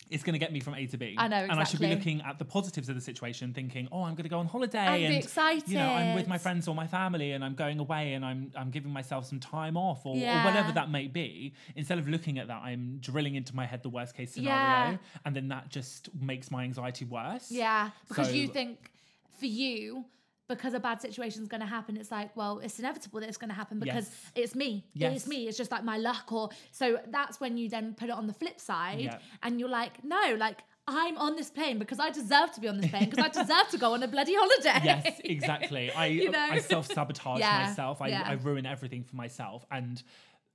it's 0.09 0.23
going 0.23 0.33
to 0.33 0.39
get 0.39 0.51
me 0.51 0.59
from 0.59 0.75
A 0.75 0.85
to 0.87 0.97
B. 0.97 1.15
I 1.17 1.27
know, 1.27 1.37
And 1.37 1.59
I 1.59 1.63
should 1.63 1.79
be 1.79 1.87
looking 1.87 2.21
at 2.21 2.37
the 2.39 2.45
positives 2.45 2.89
of 2.89 2.95
the 2.95 3.01
situation, 3.01 3.53
thinking, 3.53 3.87
"Oh, 3.91 4.03
I'm 4.03 4.13
going 4.15 4.23
to 4.23 4.29
go 4.29 4.39
on 4.39 4.47
holiday 4.47 5.03
And 5.05 5.13
be 5.13 5.17
excited. 5.17 5.67
You 5.69 5.77
know, 5.77 5.89
I'm 5.89 6.15
with 6.15 6.27
my 6.27 6.37
friends 6.37 6.67
or 6.67 6.75
my 6.75 6.87
family, 6.87 7.31
and 7.31 7.43
I'm 7.43 7.55
going 7.55 7.79
away, 7.79 8.13
and 8.13 8.23
I'm 8.25 8.51
I'm 8.55 8.69
giving 8.69 8.91
myself 8.91 9.25
some 9.25 9.39
time 9.39 9.77
off, 9.77 10.05
or, 10.05 10.15
or 10.15 10.43
whatever 10.43 10.71
that 10.73 10.89
may 10.89 11.07
be." 11.07 11.53
Instead 11.75 11.99
of 11.99 12.07
looking 12.07 12.37
at 12.39 12.47
that, 12.47 12.61
I'm 12.63 12.97
drilling 12.99 13.35
into 13.35 13.55
my 13.55 13.65
head 13.65 13.83
the 13.83 13.89
worst 13.89 14.15
case 14.15 14.33
scenario, 14.33 14.91
Yeah. 14.91 14.97
and 15.25 15.35
then 15.35 15.47
that 15.49 15.69
just 15.69 16.09
makes 16.13 16.51
my 16.51 16.63
anxiety 16.63 17.05
worse. 17.05 17.51
Yeah, 17.51 17.89
because 18.07 18.33
you 18.33 18.47
think 18.47 18.91
for 19.39 19.45
you, 19.47 20.05
because 20.49 20.73
a 20.73 20.79
bad 20.79 21.01
situation 21.01 21.41
is 21.41 21.47
going 21.47 21.61
to 21.61 21.67
happen, 21.67 21.95
it's 21.97 22.11
like, 22.11 22.35
well, 22.35 22.59
it's 22.59 22.77
inevitable 22.79 23.19
that 23.21 23.29
it's 23.29 23.37
going 23.37 23.49
to 23.49 23.55
happen 23.55 23.79
because 23.79 24.05
Yes. 24.09 24.31
it's 24.35 24.55
me. 24.55 24.85
Yes. 24.93 25.15
It's 25.15 25.27
me. 25.27 25.47
It's 25.47 25.57
just 25.57 25.71
like 25.71 25.83
my 25.83 25.97
luck. 25.97 26.31
Or 26.31 26.49
so 26.71 26.99
that's 27.09 27.39
when 27.39 27.57
you 27.57 27.69
then 27.69 27.93
put 27.93 28.09
it 28.09 28.15
on 28.15 28.27
the 28.27 28.33
flip 28.33 28.59
side 28.59 28.99
Yeah. 28.99 29.17
and 29.41 29.59
you're 29.59 29.69
like, 29.69 30.03
no, 30.03 30.35
like 30.37 30.59
I'm 30.85 31.17
on 31.17 31.37
this 31.37 31.49
plane 31.49 31.79
because 31.79 31.97
I 31.99 32.09
deserve 32.09 32.51
to 32.53 32.59
be 32.59 32.67
on 32.67 32.77
this 32.77 32.89
plane 32.91 33.09
because 33.09 33.23
I 33.23 33.29
deserve 33.29 33.69
to 33.71 33.77
go 33.77 33.93
on 33.93 34.03
a 34.03 34.07
bloody 34.07 34.35
holiday. 34.35 34.81
yes, 34.83 35.21
exactly. 35.23 35.91
I 35.91 36.07
You 36.07 36.29
know? 36.29 36.39
I 36.51 36.59
self 36.59 36.87
sabotage 36.87 37.39
Yeah, 37.39 37.67
myself. 37.67 38.01
I, 38.01 38.07
yeah. 38.09 38.23
I 38.25 38.33
ruin 38.33 38.65
everything 38.65 39.03
for 39.05 39.15
myself. 39.15 39.65
And 39.71 40.03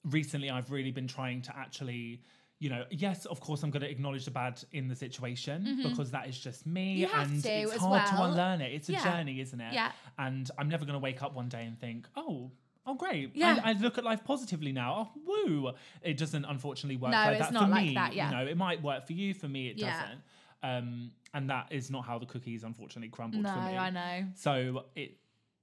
recently, 0.05 0.51
I've 0.51 0.71
really 0.71 0.91
been 0.91 1.09
trying 1.09 1.43
to 1.43 1.57
actually. 1.57 2.23
You 2.61 2.71
know, 2.71 2.85
yes, 2.91 3.25
of 3.27 3.39
course, 3.41 3.63
I'm 3.63 3.71
going 3.71 3.83
to 3.83 3.91
acknowledge 3.91 4.25
the 4.25 4.33
bad 4.33 4.61
in 4.73 4.89
the 4.89 4.97
situation 4.97 5.81
because 5.85 6.11
that 6.11 6.29
is 6.29 6.37
just 6.39 6.67
me, 6.67 7.03
Mm-hmm. 7.07 7.15
You 7.15 7.21
and 7.23 7.47
it's 7.47 7.77
hard 7.77 8.07
to 8.09 8.23
unlearn 8.25 8.61
it. 8.61 8.73
It's 8.73 8.89
a 8.89 8.93
Yeah. 8.93 9.05
journey, 9.05 9.41
isn't 9.41 9.61
it? 9.61 9.73
Yeah. 9.73 9.93
And 10.19 10.51
I'm 10.59 10.69
never 10.69 10.85
going 10.85 10.95
to 10.95 11.03
wake 11.03 11.23
up 11.23 11.35
one 11.35 11.49
day 11.49 11.65
and 11.67 11.79
think, 11.79 12.09
oh, 12.17 12.51
oh, 12.85 12.95
great. 12.95 13.31
Yeah. 13.37 13.61
I, 13.63 13.71
I 13.71 13.73
look 13.75 13.97
at 13.97 14.03
life 14.05 14.25
positively 14.25 14.73
now. 14.73 15.13
Oh, 15.17 15.45
woo! 15.47 15.73
It 16.03 16.17
doesn't 16.17 16.45
unfortunately 16.47 16.97
work 16.97 17.13
No, 17.13 17.19
like 17.19 17.37
it's 17.37 17.47
that 17.47 17.53
not 17.53 17.65
for 17.65 17.71
like 17.71 17.87
me. 17.87 17.95
that, 17.95 18.15
yeah. 18.15 18.31
You 18.31 18.37
know, 18.37 18.51
it 18.51 18.57
might 18.57 18.83
work 18.83 19.07
for 19.07 19.13
you. 19.13 19.35
For 19.35 19.47
me, 19.47 19.69
it 19.69 19.77
Yeah. 19.77 19.93
doesn't. 20.03 20.21
Um, 20.61 21.11
and 21.35 21.49
that 21.51 21.69
is 21.71 21.91
not 21.91 22.05
how 22.07 22.19
the 22.19 22.27
cookies 22.27 22.65
unfortunately 22.65 23.11
crumbled 23.11 23.45
No, 23.45 23.53
for 23.53 23.61
me. 23.61 23.77
I 23.77 23.91
know. 23.91 24.27
So 24.35 24.87
it 24.97 25.19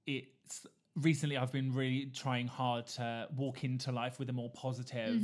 it's 0.06 0.66
recently 0.94 1.36
I've 1.36 1.52
been 1.52 1.74
really 1.74 2.06
trying 2.14 2.46
hard 2.46 2.86
to 2.86 3.28
walk 3.36 3.64
into 3.64 3.92
life 3.92 4.18
with 4.18 4.30
a 4.30 4.32
more 4.32 4.50
positive, 4.50 5.22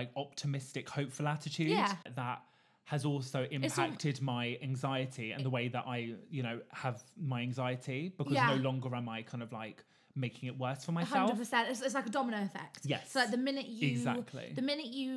like 0.00 0.10
optimistic, 0.16 0.84
hopeful 0.88 1.26
attitude. 1.36 1.68
Yeah. 1.70 1.94
that 2.14 2.38
has 2.84 3.04
also 3.04 3.40
all- 3.40 3.48
impacted 3.50 4.16
my 4.22 4.44
anxiety 4.62 5.28
and 5.32 5.42
the 5.44 5.50
way 5.50 5.66
that 5.76 5.84
I, 5.96 5.98
you 6.36 6.42
know, 6.46 6.60
have 6.84 7.02
my 7.34 7.40
anxiety 7.48 8.00
because 8.18 8.32
Yeah. 8.38 8.54
no 8.54 8.58
longer 8.68 8.94
am 8.94 9.08
I 9.08 9.22
kind 9.22 9.42
of 9.42 9.50
like 9.52 9.78
making 10.18 10.44
it 10.50 10.56
worse 10.64 10.82
for 10.84 10.92
myself. 10.92 11.10
Hundred 11.10 11.22
myself. 11.32 11.38
percent. 11.38 11.64
It's, 11.70 11.82
it's 11.86 11.94
like 11.98 12.06
a 12.06 12.10
domino 12.18 12.38
effect. 12.48 12.80
Yes. 12.84 13.10
So 13.12 13.18
like 13.20 13.32
the 13.32 13.36
minute 13.48 13.66
you 13.66 13.88
Exactly. 13.90 14.52
the 14.54 14.62
minute 14.62 14.86
you 14.86 15.10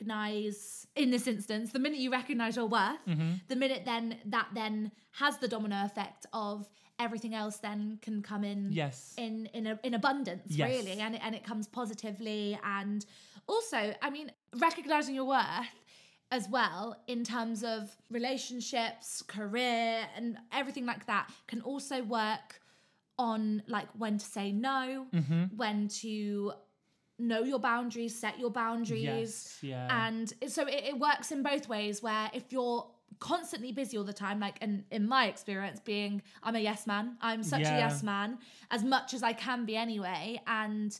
recognize 0.00 0.86
in 0.96 1.10
this 1.10 1.26
instance, 1.26 1.72
the 1.72 1.78
minute 1.78 1.98
you 1.98 2.10
recognize 2.10 2.56
your 2.56 2.66
worth, 2.66 2.98
Mm-hmm. 3.06 3.30
the 3.48 3.56
minute 3.56 3.82
then 3.84 4.16
that 4.26 4.48
then 4.54 4.90
has 5.12 5.38
the 5.38 5.48
domino 5.48 5.84
effect 5.84 6.26
of 6.32 6.68
everything 6.98 7.34
else 7.34 7.56
then 7.58 7.98
can 8.02 8.22
come 8.22 8.42
in 8.44 8.70
Yes. 8.72 9.12
in 9.18 9.46
in 9.52 9.66
a, 9.66 9.78
in 9.82 9.94
abundance 9.94 10.42
Yes. 10.48 10.68
really 10.70 11.00
and 11.00 11.14
it, 11.14 11.20
and 11.24 11.34
it 11.34 11.44
comes 11.44 11.66
positively 11.66 12.58
and 12.64 13.04
also 13.46 13.94
I 14.02 14.10
mean 14.10 14.32
recognizing 14.58 15.14
your 15.14 15.26
worth 15.26 15.44
as 16.32 16.48
well 16.48 16.96
in 17.06 17.22
terms 17.22 17.62
of 17.62 17.96
relationships, 18.10 19.22
career 19.22 20.06
and 20.16 20.36
everything 20.52 20.84
like 20.86 21.06
that 21.06 21.30
can 21.46 21.60
also 21.60 22.02
work 22.02 22.60
on 23.18 23.62
like 23.68 23.88
when 23.96 24.18
to 24.18 24.24
say 24.24 24.52
no, 24.52 25.06
Mm-hmm. 25.14 25.44
when 25.56 25.88
to 25.88 26.52
know 27.18 27.42
your 27.42 27.58
boundaries, 27.58 28.14
set 28.18 28.38
your 28.38 28.50
boundaries. 28.50 29.02
Yes. 29.02 29.58
Yeah. 29.62 30.06
And 30.06 30.32
so 30.48 30.66
it, 30.66 30.84
it 30.90 30.98
works 30.98 31.32
in 31.32 31.42
both 31.42 31.68
ways 31.68 32.02
where 32.02 32.30
if 32.34 32.52
you're 32.52 32.86
constantly 33.20 33.72
busy 33.72 33.96
all 33.96 34.04
the 34.04 34.12
time, 34.12 34.38
like 34.40 34.58
in, 34.60 34.84
in 34.90 35.08
my 35.08 35.26
experience, 35.26 35.80
being 35.80 36.20
I'm 36.42 36.56
a 36.56 36.58
yes 36.60 36.86
man, 36.86 37.16
I'm 37.22 37.42
such 37.42 37.60
Yeah. 37.62 37.76
a 37.76 37.78
yes 37.78 38.02
man, 38.02 38.38
as 38.70 38.84
much 38.84 39.14
as 39.14 39.22
I 39.22 39.32
can 39.32 39.64
be 39.64 39.76
anyway. 39.76 40.40
And 40.46 40.98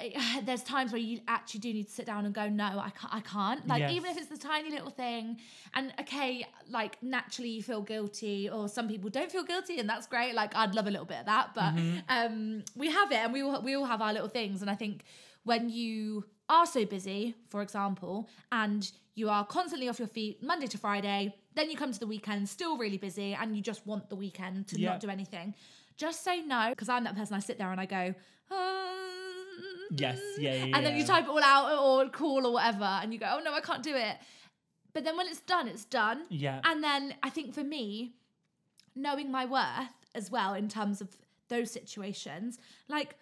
it- 0.00 0.16
there's 0.46 0.64
times 0.64 0.90
where 0.92 1.00
you 1.00 1.20
actually 1.28 1.60
do 1.60 1.72
need 1.72 1.86
to 1.86 1.92
sit 1.92 2.06
down 2.06 2.26
and 2.26 2.34
go, 2.34 2.48
no, 2.48 2.64
I 2.64 2.90
can't. 2.90 3.14
I 3.14 3.20
can't. 3.20 3.66
Like 3.68 3.80
Yes. 3.82 3.92
even 3.92 4.10
if 4.10 4.16
it's 4.18 4.26
the 4.28 4.36
tiny 4.36 4.70
little 4.70 4.90
thing, 4.90 5.38
and 5.74 5.92
okay, 6.00 6.44
like 6.68 7.00
naturally 7.02 7.50
you 7.50 7.62
feel 7.62 7.82
guilty, 7.82 8.50
or 8.50 8.68
some 8.68 8.88
people 8.88 9.08
don't 9.10 9.30
feel 9.30 9.44
guilty, 9.44 9.78
and 9.78 9.88
that's 9.88 10.06
great. 10.08 10.34
Like 10.34 10.56
I'd 10.56 10.74
love 10.74 10.86
a 10.88 10.90
little 10.90 11.06
bit 11.06 11.20
of 11.20 11.26
that, 11.26 11.54
but 11.54 11.76
Mm-hmm. 11.76 11.98
um, 12.08 12.64
we 12.74 12.90
have 12.90 13.12
it, 13.12 13.18
and 13.18 13.32
we 13.32 13.42
all 13.42 13.62
we 13.62 13.74
all 13.76 13.84
have 13.86 14.02
our 14.02 14.12
little 14.12 14.28
things, 14.28 14.60
and 14.62 14.70
I 14.70 14.74
think 14.74 15.04
when 15.46 15.68
you 15.70 16.24
are 16.48 16.66
so 16.66 16.84
busy, 16.84 17.34
for 17.48 17.62
example, 17.62 18.28
and 18.50 18.90
you 19.14 19.28
are 19.30 19.44
constantly 19.46 19.88
off 19.88 19.98
your 19.98 20.08
feet 20.08 20.42
Monday 20.42 20.66
to 20.66 20.76
Friday, 20.76 21.34
then 21.54 21.70
you 21.70 21.76
come 21.76 21.92
to 21.92 22.00
the 22.00 22.06
weekend 22.06 22.48
still 22.48 22.76
really 22.76 22.98
busy, 22.98 23.32
and 23.40 23.56
you 23.56 23.62
just 23.62 23.86
want 23.86 24.10
the 24.10 24.16
weekend 24.16 24.66
to 24.68 24.78
Yeah. 24.78 24.90
not 24.90 25.00
do 25.00 25.08
anything. 25.08 25.54
Just 25.96 26.22
say 26.24 26.42
no, 26.42 26.70
because 26.70 26.88
I'm 26.88 27.04
that 27.04 27.16
person. 27.16 27.34
I 27.36 27.40
sit 27.40 27.58
there 27.58 27.70
and 27.70 27.80
I 27.80 27.86
go. 27.86 28.14
"Um, 28.50 28.92
Yes, 29.92 30.18
yeah, 30.38 30.52
yeah, 30.64 30.76
And 30.76 30.84
then 30.84 30.96
you 30.96 31.04
type 31.04 31.24
it 31.24 31.30
all 31.30 31.42
out 31.42 31.78
or 31.78 32.08
call 32.10 32.44
or 32.46 32.52
whatever, 32.52 32.84
and 32.84 33.12
you 33.12 33.18
go, 33.20 33.28
"Oh 33.36 33.40
no, 33.40 33.54
I 33.54 33.60
can't 33.60 33.84
do 33.84 33.94
it." 33.94 34.16
But 34.92 35.04
then 35.04 35.16
when 35.16 35.28
it's 35.28 35.40
done, 35.40 35.68
it's 35.68 35.84
done. 35.84 36.26
Yeah. 36.28 36.60
And 36.64 36.82
then 36.82 37.14
I 37.22 37.30
think 37.30 37.54
for 37.54 37.62
me, 37.62 38.14
knowing 38.96 39.30
my 39.30 39.44
worth 39.46 39.94
as 40.14 40.30
well 40.30 40.54
in 40.54 40.68
terms 40.68 41.00
of 41.00 41.16
those 41.48 41.70
situations, 41.70 42.58
like 42.88 43.16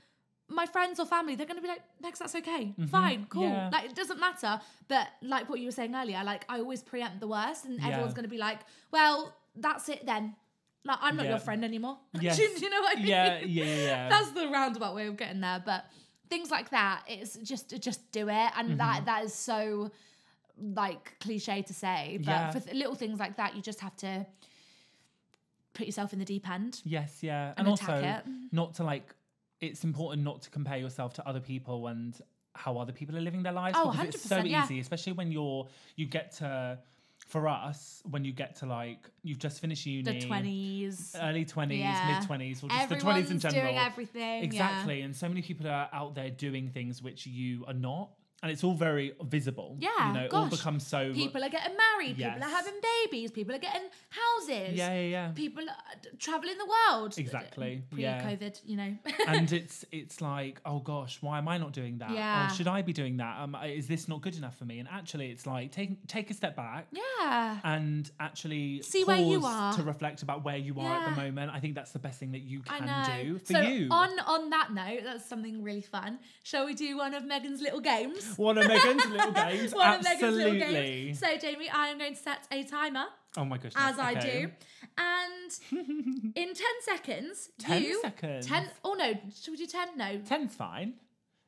my 0.49 0.67
friends 0.67 1.01
or 1.01 1.07
family, 1.07 1.35
they're 1.37 1.47
going 1.47 1.57
to 1.57 1.63
be 1.63 1.69
like, 1.69 1.83
Next, 2.03 2.19
that's 2.19 2.35
okay. 2.35 2.75
Fine, 2.91 3.27
cool. 3.31 3.43
Mm-hmm. 3.45 3.53
Yeah. 3.55 3.71
Like, 3.73 3.85
it 3.91 3.95
doesn't 3.95 4.21
matter. 4.21 4.61
But 4.89 5.09
like 5.23 5.49
what 5.49 5.59
you 5.61 5.67
were 5.67 5.73
saying 5.73 5.95
earlier, 5.95 6.23
like, 6.25 6.45
I 6.49 6.59
always 6.59 6.83
preempt 6.83 7.21
the 7.21 7.29
worst, 7.29 7.65
and 7.65 7.81
Yeah. 7.81 7.89
everyone's 7.89 8.15
going 8.15 8.25
to 8.25 8.31
be 8.31 8.39
like, 8.39 8.61
Well, 8.91 9.35
that's 9.57 9.89
it 9.89 10.05
then. 10.07 10.35
Like, 10.85 10.99
I'm 11.01 11.17
not 11.17 11.25
Yeah. 11.25 11.31
your 11.31 11.39
friend 11.39 11.65
anymore. 11.65 11.99
Yes. 12.21 12.37
do, 12.37 12.43
you- 12.43 12.69
know 12.71 12.81
what 12.83 12.97
I 12.99 13.01
mean? 13.01 13.09
yeah, 13.09 13.39
yeah, 13.41 13.65
yeah. 13.65 14.09
That's 14.13 14.33
the 14.33 14.49
roundabout 14.49 14.95
way 14.95 15.07
of 15.07 15.17
getting 15.17 15.41
there. 15.41 15.63
But 15.65 15.87
things 16.29 16.51
like 16.51 16.71
that. 16.71 17.05
It's 17.07 17.37
just 17.37 17.81
just 17.81 18.01
do 18.13 18.29
it, 18.29 18.51
and 18.57 18.79
that 18.81 19.07
that 19.07 19.25
is 19.25 19.33
so 19.35 19.91
like 20.59 21.19
cliche 21.21 21.63
to 21.63 21.73
say, 21.75 22.19
but 22.25 22.53
for 22.53 22.61
th- 22.61 22.77
little 22.77 22.95
things 22.95 23.19
like 23.19 23.37
that, 23.39 23.57
you 23.57 23.63
just 23.63 23.81
have 23.81 23.97
to 23.97 24.27
put 25.73 25.87
yourself 25.87 26.13
in 26.13 26.19
the 26.19 26.25
deep 26.25 26.49
end. 26.49 26.81
Yes, 26.85 27.23
yeah. 27.23 27.49
And 27.57 27.61
And, 27.61 27.69
also 27.69 27.95
it. 27.95 28.25
not 28.53 28.75
to 28.75 28.85
like 28.85 29.15
it's 29.61 29.85
important 29.85 30.23
not 30.25 30.43
to 30.43 30.51
compare 30.51 30.77
yourself 30.79 31.15
to 31.15 31.29
other 31.29 31.41
people 31.41 31.87
and 31.87 32.19
how 32.55 32.77
other 32.79 32.93
people 32.93 33.17
are 33.17 33.21
living 33.21 33.43
their 33.43 33.53
lives 33.53 33.77
Oh, 33.81 33.91
because 33.91 34.15
it's 34.15 34.23
so 34.29 34.39
yeah. 34.39 34.65
easy, 34.65 34.79
especially 34.81 35.13
when 35.15 35.33
you're 35.33 35.67
you 35.97 36.07
get 36.07 36.33
to 36.37 36.79
for 37.27 37.49
us, 37.49 38.03
when 38.11 38.23
you 38.25 38.33
get 38.33 38.57
to 38.57 38.67
like 38.67 39.09
you've 39.23 39.39
just 39.39 39.61
finished 39.61 39.87
uni 39.87 40.03
The 40.03 40.27
twenties. 40.27 41.17
early 41.21 41.45
20s, 41.47 41.79
Yeah. 41.79 42.19
mid 42.21 42.29
20s, 42.29 42.63
or 42.63 42.69
just 42.69 42.89
the 42.91 42.97
20s 42.97 43.31
in 43.31 43.39
general. 43.39 43.63
doing 43.65 43.79
everything. 43.79 44.21
yeah. 44.39 44.45
Exactly. 44.45 45.01
And 45.03 45.17
so 45.17 45.29
many 45.29 45.41
people 45.43 45.67
are 45.67 45.89
out 45.93 46.15
there 46.15 46.29
doing 46.31 46.69
things 46.69 47.03
which 47.03 47.27
you 47.27 47.65
are 47.67 47.73
not. 47.75 48.11
And 48.45 48.53
it's 48.53 48.63
all 48.63 48.75
very 48.75 49.15
visible. 49.23 49.79
Yeah, 49.81 50.09
You 50.09 50.13
know, 50.13 50.25
it 50.27 50.35
all 50.35 50.43
gosh. 50.43 50.59
becomes 50.59 50.87
so. 50.87 51.15
People 51.15 51.43
are 51.43 51.49
getting 51.49 51.75
married. 51.79 52.19
People 52.19 52.43
are 52.43 52.51
having 52.51 52.75
babies. 53.03 53.31
People 53.31 53.55
are 53.55 53.59
getting 53.59 53.89
houses. 54.11 54.75
Yeah, 54.75 54.93
yeah, 54.93 55.01
yeah. 55.01 55.29
People 55.29 55.65
are 55.67 56.11
traveling 56.19 56.59
the 56.59 56.67
world. 56.67 57.17
Exactly, 57.17 57.85
yeah. 57.97 58.23
Pre-COVID, 58.23 58.61
you 58.67 58.77
know. 58.77 58.95
and 59.29 59.51
it's 59.51 59.87
it's 59.91 60.21
like, 60.21 60.61
oh 60.67 60.81
gosh, 60.81 61.17
why 61.23 61.39
am 61.39 61.49
I 61.49 61.57
not 61.57 61.73
doing 61.73 61.97
that? 61.99 62.11
Yeah. 62.11 62.47
Or 62.47 62.51
should 62.51 62.69
I 62.69 62.83
be 62.83 62.93
doing 62.93 63.17
that? 63.17 63.41
Um, 63.41 63.57
is 63.65 63.89
this 63.89 64.09
not 64.09 64.21
good 64.21 64.37
enough 64.37 64.59
for 64.59 64.67
me? 64.67 64.79
And 64.79 64.91
actually, 64.93 65.31
it's 65.31 65.47
like 65.47 65.73
take 65.73 66.07
take 66.07 66.29
a 66.29 66.35
step 66.35 66.55
back 66.55 66.89
yeah. 66.93 67.61
and 67.65 68.11
actually 68.21 68.83
See 68.83 69.05
where 69.05 69.17
you 69.17 69.47
are. 69.47 69.73
to 69.73 69.83
reflect 69.83 70.21
about 70.21 70.45
where 70.45 70.59
you 70.59 70.79
are 70.81 70.97
at 70.97 71.15
the 71.15 71.23
moment. 71.23 71.51
I 71.51 71.61
think 71.61 71.75
that's 71.75 71.93
the 71.93 71.99
best 71.99 72.21
thing 72.21 72.33
that 72.33 72.43
you 72.43 72.61
can 72.61 73.23
do 73.23 73.39
for 73.39 73.55
so 73.55 73.61
you. 73.63 73.89
on 73.91 74.21
on 74.21 74.51
that 74.51 74.75
note, 74.75 75.01
that's 75.03 75.25
something 75.25 75.63
really 75.63 75.81
fun. 75.81 76.19
Shall 76.43 76.67
we 76.67 76.75
do 76.75 76.99
one 76.99 77.15
of 77.15 77.25
Megan's 77.25 77.63
little 77.63 77.81
games? 77.81 78.34
One 78.38 78.59
of 78.59 78.67
Megan's 78.69 79.07
little 79.07 79.33
games. 79.33 79.73
one 79.75 79.87
Absolutely. 79.87 79.99
of 79.99 80.21
Megan's 80.21 80.37
little 80.37 80.73
games. 80.73 81.19
So 81.19 81.37
Jamie, 81.38 81.69
I 81.71 81.88
am 81.88 81.99
going 81.99 82.14
to 82.14 82.21
set 82.21 82.47
a 82.50 82.62
timer 82.64 83.05
oh 83.37 83.45
my 83.45 83.59
gosh. 83.59 83.73
as 83.76 83.99
I 83.99 84.14
do, 84.14 84.50
and 84.99 86.33
in 86.35 86.55
ten 86.55 86.75
seconds, 86.83 87.50
10 87.59 87.83
you 87.83 88.00
seconds. 88.03 88.47
ten. 88.47 88.69
Oh 88.85 88.95
no, 88.95 89.12
should 89.41 89.50
we 89.53 89.57
do 89.57 89.67
ten? 89.67 89.88
No, 89.97 90.19
Ten's 90.26 90.55
fine. 90.55 90.95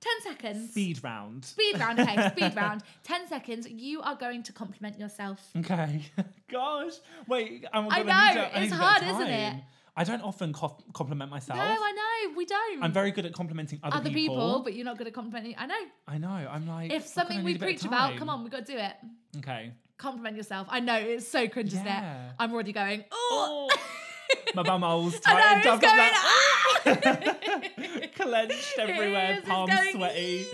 ten 0.00 0.12
seconds. 0.22 0.70
Speed 0.70 1.02
round. 1.04 1.44
Speed 1.44 1.78
round, 1.78 2.00
okay, 2.00 2.28
speed 2.36 2.54
round. 2.56 2.82
10 3.04 3.28
seconds, 3.28 3.68
you 3.68 4.00
are 4.02 4.14
going 4.16 4.42
to 4.44 4.52
compliment 4.52 4.98
yourself. 4.98 5.40
Okay. 5.56 6.02
Gosh. 6.50 6.92
Wait. 7.26 7.64
My 7.72 7.78
I 7.80 7.82
know, 7.82 7.88
need 7.88 8.04
to- 8.04 8.06
I 8.06 8.44
it's 8.44 8.54
need 8.54 8.56
a 8.56 8.60
bit 8.62 8.72
of 8.72 8.78
hard, 8.78 9.02
isn't 9.02 9.28
it? 9.28 9.54
I 9.98 10.04
don't 10.04 10.20
often 10.22 10.52
co- 10.52 10.76
compliment 10.92 11.30
myself. 11.30 11.58
No, 11.58 11.64
I 11.64 11.92
know, 11.92 12.36
we 12.36 12.44
don't. 12.44 12.82
I'm 12.82 12.92
very 12.92 13.10
good 13.12 13.24
at 13.24 13.32
complimenting 13.32 13.80
other, 13.82 13.96
Other 13.96 14.10
people. 14.10 14.60
but 14.62 14.74
you're 14.74 14.84
not 14.84 14.98
good 14.98 15.06
at 15.06 15.14
complimenting. 15.14 15.54
I 15.56 15.66
know. 15.66 15.74
I 16.06 16.18
know. 16.18 16.28
I'm 16.28 16.66
like. 16.68 16.92
If 16.92 17.04
"Oh, 17.04 17.06
something 17.06 17.38
we 17.42 17.52
need 17.54 17.56
a 17.56 17.60
bit 17.60 17.76
of 17.76 17.80
preach 17.80 17.84
about, 17.86 18.16
come 18.16 18.28
on, 18.28 18.42
we've 18.42 18.52
got 18.52 18.66
to 18.66 18.72
do 18.72 18.78
it. 18.78 18.92
Okay. 19.38 19.72
Compliment 19.96 20.36
yourself. 20.36 20.66
I 20.70 20.80
know, 20.80 20.96
it's 20.96 21.26
so 21.26 21.48
cringe, 21.48 21.72
isn't 21.72 21.86
it? 21.86 22.02
I'm 22.38 22.52
already 22.52 22.72
going, 22.72 23.04
oh. 23.10 23.68
Oh, 23.70 23.76
my 24.54 24.62
bum 24.64 24.82
holes 24.82 25.18
I 25.24 25.34
know, 25.34 25.58
it's 25.58 25.66
up. 25.66 25.80
going, 25.80 25.94
I'm 25.98 26.12
ah. 26.14 27.90
like, 28.02 28.14
clenched 28.16 28.74
everywhere, 28.78 29.38
is, 29.38 29.48
palms 29.48 29.72
sweaty. 29.92 30.46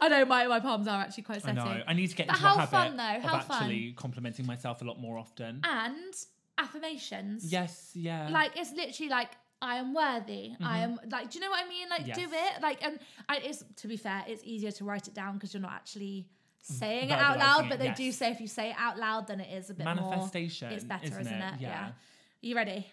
I 0.00 0.08
know, 0.08 0.24
my, 0.24 0.46
my 0.48 0.58
palms 0.58 0.88
are 0.88 1.00
actually 1.00 1.22
quite 1.24 1.36
I 1.46 1.52
sweaty. 1.52 1.56
know. 1.58 1.82
I 1.86 1.92
need 1.92 2.08
to 2.08 2.16
get 2.16 2.26
But 2.26 2.36
into 2.36 2.46
how 2.48 2.54
a 2.54 2.58
habit 2.60 2.70
fun, 2.72 2.96
though, 2.96 3.28
of 3.28 3.44
fun. 3.44 3.56
actually 3.62 3.92
complimenting 3.92 4.46
myself 4.46 4.82
a 4.82 4.84
lot 4.84 4.98
more 4.98 5.16
often. 5.18 5.60
And 5.62 6.14
affirmations. 6.60 7.50
yes. 7.52 7.90
Yeah. 7.94 8.28
like 8.30 8.52
it's 8.56 8.72
literally 8.72 9.10
like 9.10 9.30
I 9.62 9.76
am 9.76 9.92
worthy. 9.92 10.52
I 10.62 10.78
am 10.78 10.98
like, 11.10 11.30
do 11.30 11.38
you 11.38 11.44
know 11.44 11.50
what 11.50 11.62
I 11.64 11.68
mean? 11.68 11.86
Like, 11.90 12.04
do 12.06 12.12
Mm-hmm. 12.22 12.32
It. 12.56 12.62
Like, 12.62 12.82
and 12.82 12.98
I, 13.28 13.36
it's 13.44 13.62
to 13.76 13.88
be 13.88 13.98
fair, 13.98 14.24
it's 14.26 14.42
easier 14.42 14.70
to 14.72 14.84
write 14.84 15.06
it 15.06 15.12
down 15.12 15.34
because 15.34 15.52
you're 15.52 15.60
not 15.60 15.72
actually 15.72 16.28
saying 16.62 17.10
it 17.10 17.18
out 17.18 17.38
loud. 17.38 17.66
it, 17.66 17.68
But 17.68 17.78
they 17.78 17.90
do 17.90 18.10
say 18.10 18.30
if 18.30 18.40
you 18.40 18.46
say 18.46 18.70
it 18.70 18.76
out 18.78 18.98
loud, 18.98 19.26
then 19.26 19.38
it 19.40 19.52
is 19.54 19.68
a 19.68 19.74
bit 19.74 19.84
Manifestation, 19.84 20.68
more. 20.68 20.76
It's 20.76 20.84
better, 20.84 21.04
isn't 21.04 21.20
isn't, 21.20 21.32
it? 21.34 21.54
it? 21.56 21.60
Yeah. 21.60 21.88
You 22.40 22.56
ready? 22.56 22.86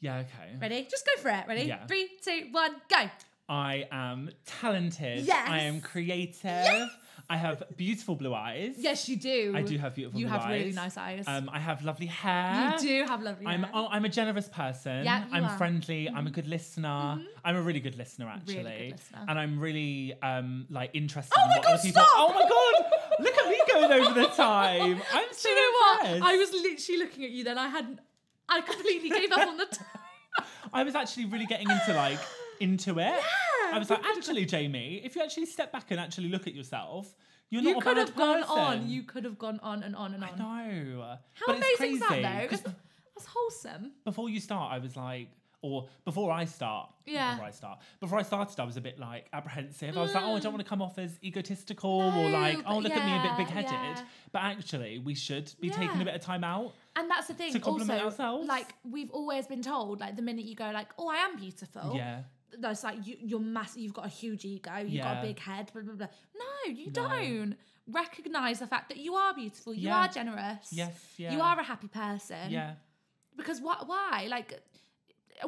yeah. 0.00 0.18
Okay. 0.20 0.56
Ready? 0.60 0.88
Just 0.90 1.04
go 1.06 1.20
for 1.20 1.28
it. 1.28 1.44
Ready? 1.46 1.64
Yeah. 1.64 1.86
Three, 1.86 2.08
two, 2.24 2.48
one, 2.52 2.74
go. 2.88 3.10
I 3.50 3.86
am 3.92 4.30
talented. 4.46 5.24
Yes. 5.26 5.46
I 5.48 5.58
am 5.60 5.82
creative. 5.82 6.88
I 7.32 7.36
have 7.36 7.62
beautiful 7.78 8.14
blue 8.14 8.34
eyes. 8.34 8.74
Yes, 8.76 9.08
you 9.08 9.16
do. 9.16 9.54
I 9.56 9.62
do 9.62 9.78
have 9.78 9.94
beautiful 9.94 10.18
eyes. 10.18 10.20
You 10.20 10.26
blue 10.28 10.38
have 10.38 10.50
really 10.50 10.72
nice 10.72 10.98
eyes. 10.98 11.24
Um, 11.26 11.48
I 11.50 11.60
have 11.60 11.82
lovely 11.82 12.04
hair. 12.04 12.74
you 12.78 12.88
do 12.88 13.04
have 13.08 13.22
lovely 13.22 13.46
I'm 13.46 13.62
hair. 13.62 13.70
oh, 13.72 13.88
I'm 13.90 14.04
a 14.04 14.10
generous 14.10 14.50
person. 14.50 15.02
Yeah, 15.02 15.20
you 15.20 15.28
I'm 15.32 15.44
are. 15.44 15.48
Mm-hmm. 15.48 15.56
friendly. 15.56 16.10
I'm 16.10 16.26
a 16.26 16.30
good 16.30 16.46
listener. 16.46 17.22
I'm 17.42 17.56
a 17.56 17.62
really 17.62 17.80
good 17.80 17.96
listener 17.96 18.28
actually. 18.28 18.58
Really 18.58 18.88
good 18.88 18.98
listener. 18.98 19.24
And 19.28 19.38
I'm 19.38 19.58
really 19.58 20.12
um 20.22 20.66
like 20.68 20.90
interested 20.92 21.32
Oh 21.38 21.42
in 21.44 21.48
my 21.48 21.56
what 21.56 21.64
God, 21.64 21.72
other 21.72 21.82
people 21.82 22.02
stop! 22.02 22.10
Oh 22.16 22.34
my 22.34 22.48
god! 22.48 23.24
Look 23.24 23.38
at 23.38 23.48
me 23.48 23.60
going 23.72 23.92
over 23.92 24.20
the 24.20 24.26
time. 24.28 25.02
I'm 25.14 25.32
so 25.32 25.48
do 25.48 25.54
you 25.54 25.56
know 25.56 25.78
what? 25.78 26.22
I 26.30 26.36
was 26.36 26.52
literally 26.52 26.98
looking 26.98 27.24
at 27.24 27.30
you 27.30 27.44
then. 27.44 27.56
I 27.56 27.68
hadn't. 27.68 27.98
I 28.46 28.60
completely 28.60 29.08
gave 29.08 29.32
up 29.32 29.48
on 29.48 29.56
the 29.56 29.64
time. 29.72 30.44
I 30.70 30.82
was 30.82 30.94
actually 30.94 31.24
really 31.24 31.46
getting 31.46 31.70
into 31.70 31.94
like 31.94 32.18
into 32.60 32.98
it. 32.98 33.22
I 33.72 33.78
was 33.78 33.90
like, 33.90 34.04
actually, 34.16 34.44
Jamie, 34.44 35.00
if 35.04 35.16
you 35.16 35.22
actually 35.22 35.46
step 35.46 35.72
back 35.72 35.90
and 35.90 35.98
actually 36.00 36.28
look 36.28 36.46
at 36.46 36.54
yourself, 36.54 37.14
you're 37.50 37.62
You 37.62 37.78
a 37.78 37.82
could 37.82 37.96
bad 37.96 38.08
have 38.08 38.16
gone 38.16 38.40
person. 38.42 38.58
on. 38.58 38.88
You 38.88 39.02
could 39.02 39.24
have 39.24 39.38
gone 39.38 39.60
on 39.62 39.82
and 39.82 39.94
on 39.96 40.14
and 40.14 40.24
on. 40.24 40.30
I 40.40 40.70
know. 40.72 41.16
How 41.34 41.46
but 41.46 41.56
amazing 41.56 41.94
is 41.94 42.00
that 42.00 42.50
though? 42.50 42.56
That's, 43.14 43.26
wholesome. 43.26 43.92
before 44.04 44.28
you 44.30 44.40
start, 44.40 44.72
I 44.72 44.78
was 44.78 44.96
like, 44.96 45.28
or 45.60 45.86
before 46.04 46.32
I 46.32 46.44
start, 46.44 46.90
Yeah. 47.06 47.32
before 47.34 47.46
I 47.46 47.50
start, 47.52 47.78
before 48.00 48.18
I 48.18 48.22
started, 48.22 48.58
I 48.58 48.64
was 48.64 48.76
a 48.76 48.80
bit 48.80 48.98
like 48.98 49.28
apprehensive. 49.32 49.96
I 49.96 50.00
was 50.02 50.12
like, 50.12 50.24
oh, 50.24 50.34
I 50.34 50.40
don't 50.40 50.52
want 50.52 50.64
to 50.64 50.68
come 50.68 50.82
off 50.82 50.98
as 50.98 51.18
egotistical 51.22 52.00
or 52.00 52.10
Mm. 52.10 52.32
Like, 52.32 52.58
oh, 52.66 52.78
look 52.78 52.90
at 52.92 53.04
me 53.04 53.16
a 53.16 53.22
bit 53.22 53.36
big 53.36 53.46
headed. 53.54 53.70
yeah. 53.70 54.04
But 54.32 54.42
actually, 54.42 54.98
we 54.98 55.14
should 55.14 55.52
be 55.60 55.70
taking 55.70 56.00
a 56.00 56.04
bit 56.04 56.14
of 56.16 56.20
time 56.20 56.42
out. 56.42 56.72
And 56.96 57.08
that's 57.08 57.28
the 57.28 57.34
thing. 57.34 57.52
To 57.52 57.60
compliment 57.60 58.02
also, 58.02 58.22
ourselves. 58.22 58.48
like 58.48 58.74
we've 58.90 59.10
always 59.10 59.46
been 59.46 59.62
told, 59.62 60.00
like 60.00 60.16
the 60.16 60.22
minute 60.22 60.46
you 60.46 60.56
go, 60.56 60.68
like, 60.72 60.88
"Oh, 60.98 61.08
I 61.08 61.16
am 61.18 61.36
beautiful," 61.36 61.92
Yeah. 61.94 62.22
That's 62.58 62.84
like 62.84 63.06
you, 63.06 63.16
you're 63.20 63.40
massive. 63.40 63.78
You've 63.82 63.94
got 63.94 64.06
a 64.06 64.10
huge 64.10 64.44
ego. 64.44 64.76
You've 64.78 65.02
got 65.04 65.18
a 65.18 65.26
big 65.26 65.38
head. 65.38 65.70
Blah 65.72 65.82
blah 65.82 65.94
blah. 65.94 66.06
No, 66.36 66.72
you 66.72 66.86
No. 66.86 66.92
don't. 66.92 67.56
Recognize 67.88 68.60
the 68.60 68.66
fact 68.66 68.88
that 68.90 68.98
you 68.98 69.14
are 69.14 69.34
beautiful. 69.34 69.74
You 69.74 69.88
Yeah. 69.88 69.98
are 70.04 70.08
generous. 70.08 70.68
Yes. 70.72 70.94
Yeah. 71.16 71.32
You 71.32 71.40
are 71.40 71.58
a 71.58 71.64
happy 71.64 71.88
person. 71.88 72.50
Yeah. 72.50 72.74
Because 73.36 73.60
what? 73.60 73.88
Why? 73.88 74.26
Like, 74.30 74.62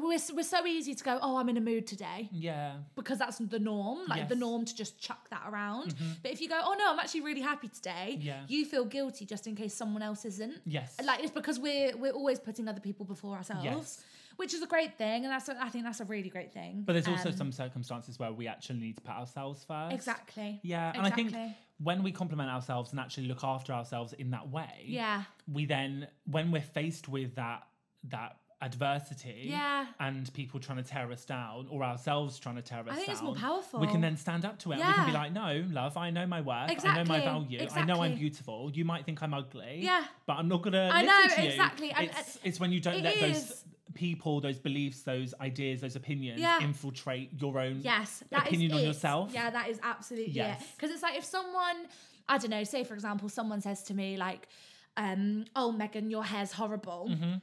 we're 0.00 0.18
we're 0.34 0.42
so 0.42 0.66
easy 0.66 0.94
to 0.96 1.04
go. 1.04 1.18
Oh, 1.22 1.36
I'm 1.36 1.48
in 1.48 1.56
a 1.56 1.60
mood 1.60 1.86
today. 1.86 2.28
Yeah. 2.32 2.78
because 2.96 3.18
that's 3.18 3.38
the 3.38 3.58
norm, 3.60 3.98
like 4.08 4.08
the 4.08 4.16
Yes. 4.16 4.30
Mm-hmm. 4.32 4.40
norm 4.40 4.64
to 4.64 4.74
just 4.74 4.98
chuck 4.98 5.28
that 5.30 5.44
around. 5.48 5.94
But 6.22 6.32
if 6.32 6.40
you 6.40 6.48
go, 6.48 6.58
oh 6.64 6.74
no, 6.76 6.90
I'm 6.92 6.98
actually 6.98 7.20
really 7.20 7.42
happy 7.42 7.68
today, 7.68 8.18
Yeah. 8.20 8.42
you 8.48 8.64
feel 8.64 8.84
guilty 8.86 9.24
just 9.26 9.46
in 9.46 9.54
case 9.54 9.74
someone 9.74 10.02
else 10.02 10.24
isn't. 10.24 10.56
Yes. 10.66 10.96
Like 11.04 11.20
it's 11.22 11.30
because 11.30 11.60
we're 11.60 11.96
we're 11.96 12.12
always 12.12 12.40
putting 12.40 12.66
other 12.66 12.80
people 12.80 13.04
before 13.06 13.36
ourselves, 13.36 13.64
Yes. 13.64 14.04
Which 14.36 14.52
is 14.54 14.62
a 14.62 14.66
great 14.66 14.96
thing, 14.98 15.24
and 15.24 15.32
that's 15.32 15.48
a, 15.48 15.56
I 15.62 15.68
think 15.68 15.84
that's 15.84 16.00
a 16.00 16.04
really 16.04 16.28
great 16.28 16.52
thing. 16.52 16.82
But 16.86 16.92
there's 16.94 17.08
also 17.08 17.30
Um, 17.30 17.36
some 17.36 17.52
circumstances 17.52 18.18
where 18.18 18.32
we 18.32 18.46
actually 18.48 18.80
need 18.80 18.96
to 18.96 19.02
put 19.02 19.14
ourselves 19.14 19.64
first. 19.64 19.94
exactly. 19.94 20.60
Yeah, 20.62 20.92
and 20.94 21.06
I 21.06 21.10
think 21.10 21.34
when 21.78 22.02
we 22.02 22.12
compliment 22.12 22.50
ourselves 22.50 22.90
and 22.92 23.00
actually 23.00 23.26
look 23.26 23.42
after 23.44 23.72
ourselves 23.72 24.12
in 24.12 24.30
that 24.30 24.48
way, 24.48 24.84
Yeah, 24.86 25.24
we 25.52 25.66
then 25.66 26.08
when 26.30 26.50
we're 26.50 26.62
faced 26.62 27.08
with 27.08 27.34
that 27.36 27.66
that 28.04 28.36
adversity 28.62 29.46
Yeah. 29.50 29.86
and 30.00 30.32
people 30.32 30.58
trying 30.58 30.78
to 30.78 30.84
tear 30.84 31.10
us 31.12 31.24
down 31.26 31.66
or 31.70 31.84
ourselves 31.84 32.38
trying 32.38 32.54
to 32.56 32.62
tear 32.62 32.80
us 32.80 32.86
down 32.86 32.96
think 32.96 33.08
it's 33.10 33.20
more 33.22 33.34
powerful. 33.34 33.78
we 33.80 33.86
can 33.88 34.00
then 34.00 34.16
stand 34.16 34.44
up 34.46 34.58
to 34.60 34.72
it 34.72 34.78
and 34.78 34.86
we 34.88 34.92
can 34.94 35.06
be 35.06 35.12
like 35.12 35.32
no 35.32 35.64
love 35.70 35.96
i 35.98 36.08
know 36.10 36.26
my 36.26 36.40
worth 36.40 36.70
Exactly. 36.70 36.90
i 37.00 37.02
know 37.02 37.08
my 37.08 37.20
value. 37.20 37.58
Exactly, 37.60 37.82
i 37.82 37.84
know 37.94 38.02
i'm 38.02 38.14
beautiful 38.16 38.70
you 38.72 38.84
might 38.86 39.04
think 39.04 39.22
i'm 39.22 39.34
ugly 39.34 39.80
Yeah. 39.82 40.04
but 40.26 40.34
i'm 40.38 40.48
not 40.48 40.62
gonna 40.62 40.88
I 40.92 41.02
listen 41.02 41.44
know, 41.44 41.50
exactly, 41.50 41.90
and- 41.92 42.10
it's, 42.10 42.38
it's 42.42 42.60
when 42.60 42.72
you 42.72 42.80
don't 42.80 43.02
let 43.02 43.20
those 43.20 43.36
is. 43.36 43.64
People 43.94 44.40
those 44.40 44.58
beliefs 44.58 45.02
those 45.02 45.32
ideas 45.40 45.80
those 45.80 45.96
opinions 45.96 46.40
Yeah. 46.40 46.60
infiltrate 46.60 47.30
your 47.40 47.58
own 47.58 47.80
Yes, 47.80 48.22
that 48.30 48.42
is 48.42 48.48
opinion 48.48 48.72
on 48.72 48.82
yourself 48.82 49.32
Yeah, 49.32 49.50
that 49.50 49.68
is 49.68 49.78
absolutely 49.82 50.32
Yes. 50.32 50.60
it. 50.60 50.66
Because 50.76 50.90
it's 50.90 51.02
like 51.02 51.16
if 51.16 51.24
someone, 51.24 51.86
I 52.28 52.38
don't 52.38 52.50
know, 52.50 52.64
say 52.64 52.84
for 52.84 52.94
example, 52.94 53.28
someone 53.28 53.60
says 53.60 53.82
to 53.84 53.94
me 53.94 54.16
like, 54.16 54.48
um, 54.96 55.44
"Oh, 55.56 55.72
Megan, 55.72 56.10
your 56.10 56.24
hair's 56.24 56.52
horrible." 56.52 57.08
Mm-hmm. 57.10 57.34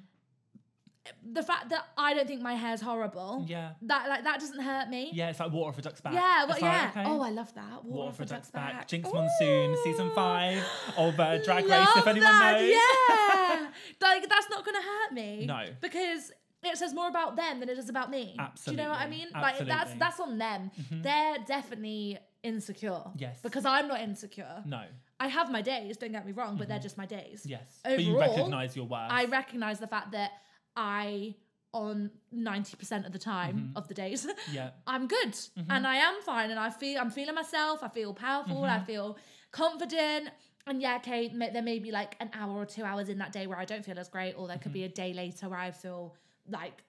The 1.33 1.41
fact 1.41 1.69
that 1.69 1.87
I 1.97 2.13
don't 2.13 2.27
think 2.27 2.43
my 2.43 2.53
hair's 2.53 2.79
horrible, 2.79 3.43
yeah 3.47 3.71
that 3.81 4.07
like 4.07 4.23
that 4.23 4.39
doesn't 4.39 4.59
hurt 4.61 4.87
me. 4.87 5.09
yeah 5.11 5.29
it's 5.31 5.39
like 5.39 5.51
water 5.51 5.79
a 5.79 5.81
duck's 5.81 5.99
back 5.99 6.13
Yeah, 6.13 6.43
well, 6.45 6.49
like, 6.49 6.61
yeah. 6.61 6.89
okay. 6.91 7.03
Oh, 7.07 7.21
I 7.21 7.31
love 7.31 7.51
that. 7.55 7.83
Water, 7.83 7.97
Water 8.05 8.11
for 8.17 8.23
a 8.23 8.25
Duck's 8.27 8.49
duck's 8.49 8.51
back. 8.51 8.87
Jinkx 8.87 9.07
Ooh. 9.07 9.13
Monsoon, 9.13 9.75
season 9.83 10.11
five 10.13 10.63
of 10.97 11.19
uh, 11.19 11.39
Drag 11.43 11.65
Race, 11.65 11.87
if 11.95 12.05
anyone 12.05 12.29
that, 12.31 12.61
knows. 12.61 12.69
Yeah, 12.69 13.67
like 14.07 14.29
that's 14.29 14.49
not 14.51 14.63
gonna 14.63 14.77
hurt 14.81 15.13
me. 15.13 15.45
No. 15.47 15.65
because 15.81 16.31
it 16.63 16.77
says 16.77 16.93
more 16.93 17.07
about 17.07 17.35
them 17.35 17.59
than 17.59 17.69
it 17.69 17.75
does 17.75 17.89
about 17.89 18.09
me. 18.11 18.35
Absolutely. 18.37 18.75
Do 18.77 18.81
you 18.83 18.87
know 18.87 18.93
what 18.93 19.01
I 19.01 19.09
mean? 19.09 19.27
Absolutely? 19.33 19.65
Like 19.65 19.67
that's. 19.79 19.89
Mm-hmm. 19.91 19.99
that's 19.99 20.19
on 20.19 20.37
them. 20.37 20.71
They're 20.91 21.37
definitely 21.47 22.17
insecure. 22.43 23.01
Yes. 23.17 23.39
because 23.43 23.65
I'm 23.65 23.87
not 23.87 24.01
insecure. 24.01 24.63
No, 24.65 24.81
I 25.19 25.27
have 25.27 25.51
my 25.51 25.61
days. 25.61 25.97
Don't 25.97 26.11
get 26.11 26.25
me 26.25 26.31
wrong, 26.31 26.57
but 26.57 26.67
they're 26.67 26.79
just 26.79 26.97
my 26.97 27.05
days. 27.05 27.43
yes. 27.45 27.79
but 27.83 28.03
you 28.03 28.19
recognise 28.19 28.75
your 28.75 28.85
worth. 28.85 29.11
I 29.11 29.25
recognize 29.25 29.79
the 29.79 29.87
fact 29.87 30.11
that 30.13 30.31
I 30.75 31.35
on 31.73 32.11
90% 32.35 33.05
of 33.05 33.13
the 33.13 33.19
time 33.19 33.55
Mm-hmm. 33.55 33.77
of 33.77 33.87
the 33.87 33.93
days, 33.93 34.27
Yeah. 34.51 34.71
I'm 34.85 35.07
good 35.07 35.31
Mm-hmm. 35.33 35.71
and 35.71 35.87
I 35.87 35.95
am 35.97 36.15
fine 36.21 36.51
and 36.51 36.59
I 36.59 36.69
feel 36.69 36.99
I'm 36.99 37.09
feeling 37.11 37.33
myself. 37.35 37.81
I 37.81 37.87
feel 37.87 38.13
powerful. 38.13 38.65
I 38.65 38.75
Mm-hmm. 38.77 38.85
feel 38.85 39.17
confident. 39.51 40.29
And 40.67 40.81
yeah, 40.81 40.97
okay, 40.97 41.31
there 41.53 41.61
may 41.61 41.79
be 41.79 41.91
like 41.91 42.15
an 42.19 42.29
hour 42.33 42.55
or 42.57 42.65
two 42.65 42.83
hours 42.83 43.09
in 43.09 43.17
that 43.19 43.31
day 43.31 43.47
where 43.47 43.57
I 43.57 43.65
don't 43.65 43.83
feel 43.85 43.97
as 43.97 44.09
great, 44.09 44.33
or 44.37 44.47
there 44.47 44.57
could 44.57 44.71
Mm-hmm. 44.71 44.73
be 44.73 44.83
a 44.83 44.89
day 44.89 45.13
later 45.13 45.49
where 45.49 45.59
I 45.59 45.71
feel 45.71 46.15
like 46.49 46.83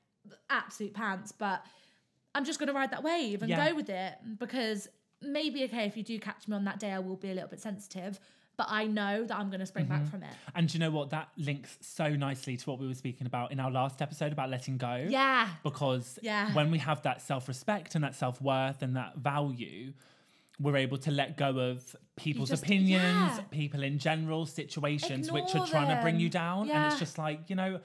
absolute 0.50 0.94
pants. 0.94 1.32
But 1.32 1.64
I'm 2.34 2.44
just 2.44 2.58
gonna 2.58 2.72
ride 2.72 2.90
that 2.92 3.02
wave 3.02 3.42
and 3.42 3.50
Yeah. 3.50 3.68
go 3.70 3.74
with 3.76 3.90
it 3.90 4.14
because 4.38 4.88
maybe 5.20 5.64
okay, 5.64 5.84
if 5.86 5.96
you 5.96 6.02
do 6.02 6.18
catch 6.18 6.48
me 6.48 6.56
on 6.56 6.64
that 6.64 6.78
day, 6.80 6.92
I 6.92 6.98
will 6.98 7.16
be 7.16 7.30
a 7.30 7.34
little 7.34 7.48
bit 7.48 7.60
sensitive. 7.60 8.18
But 8.56 8.66
I 8.68 8.84
know 8.86 9.24
that 9.24 9.36
I'm 9.36 9.50
gonna 9.50 9.64
spring 9.66 9.86
Mm-hmm. 9.86 10.02
back 10.04 10.10
from 10.10 10.22
it. 10.22 10.34
And 10.54 10.72
you 10.72 10.78
know 10.78 10.90
what? 10.90 11.10
That 11.10 11.28
links 11.36 11.78
so 11.80 12.10
nicely 12.10 12.56
to 12.56 12.70
what 12.70 12.78
we 12.78 12.86
were 12.86 12.94
speaking 12.94 13.26
about 13.26 13.50
in 13.50 13.58
our 13.58 13.70
last 13.70 14.02
episode 14.02 14.30
about 14.32 14.50
letting 14.50 14.76
go. 14.76 15.06
Yeah. 15.08 15.48
Because 15.62 16.18
Yeah. 16.22 16.52
when 16.52 16.70
we 16.70 16.78
have 16.78 17.02
that 17.02 17.22
self 17.22 17.48
respect 17.48 17.94
and 17.94 18.04
that 18.04 18.14
self 18.14 18.40
worth 18.42 18.82
and 18.82 18.94
that 18.96 19.16
value, 19.16 19.94
we're 20.60 20.76
able 20.76 20.98
to 20.98 21.10
let 21.10 21.36
go 21.38 21.58
of 21.58 21.96
people's 22.16 22.50
just- 22.50 22.62
opinions, 22.62 23.02
yeah. 23.38 23.40
people 23.50 23.82
in 23.82 23.98
general, 23.98 24.44
situations 24.44 25.32
which 25.32 25.54
are 25.54 25.66
trying 25.66 25.88
to 25.96 26.00
bring 26.02 26.20
you 26.20 26.28
them. 26.28 26.40
down. 26.42 26.70
And 26.70 26.86
it's 26.92 26.98
just 27.00 27.16
like, 27.18 27.48
you 27.48 27.56
know, 27.56 27.80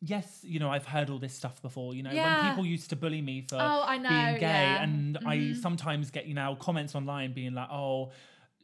yes, 0.00 0.40
you 0.42 0.58
know, 0.58 0.70
I've 0.70 0.86
heard 0.86 1.10
all 1.10 1.18
this 1.18 1.34
stuff 1.34 1.60
before. 1.62 1.94
You 1.94 2.02
know, 2.02 2.10
Yeah. 2.12 2.42
when 2.42 2.50
people 2.50 2.66
used 2.66 2.90
to 2.90 2.96
bully 2.96 3.22
me 3.22 3.42
for 3.42 3.56
Oh, 3.56 3.84
I 3.86 3.98
know, 3.98 4.08
being 4.08 4.34
gay, 4.34 4.40
yeah. 4.40 4.82
and 4.82 5.18
I 5.18 5.36
mm-hmm. 5.36 5.60
sometimes 5.60 6.10
get, 6.10 6.26
you 6.26 6.34
know, 6.34 6.56
comments 6.56 6.94
online 6.94 7.32
being 7.32 7.54
like, 7.54 7.70
oh, 7.70 8.12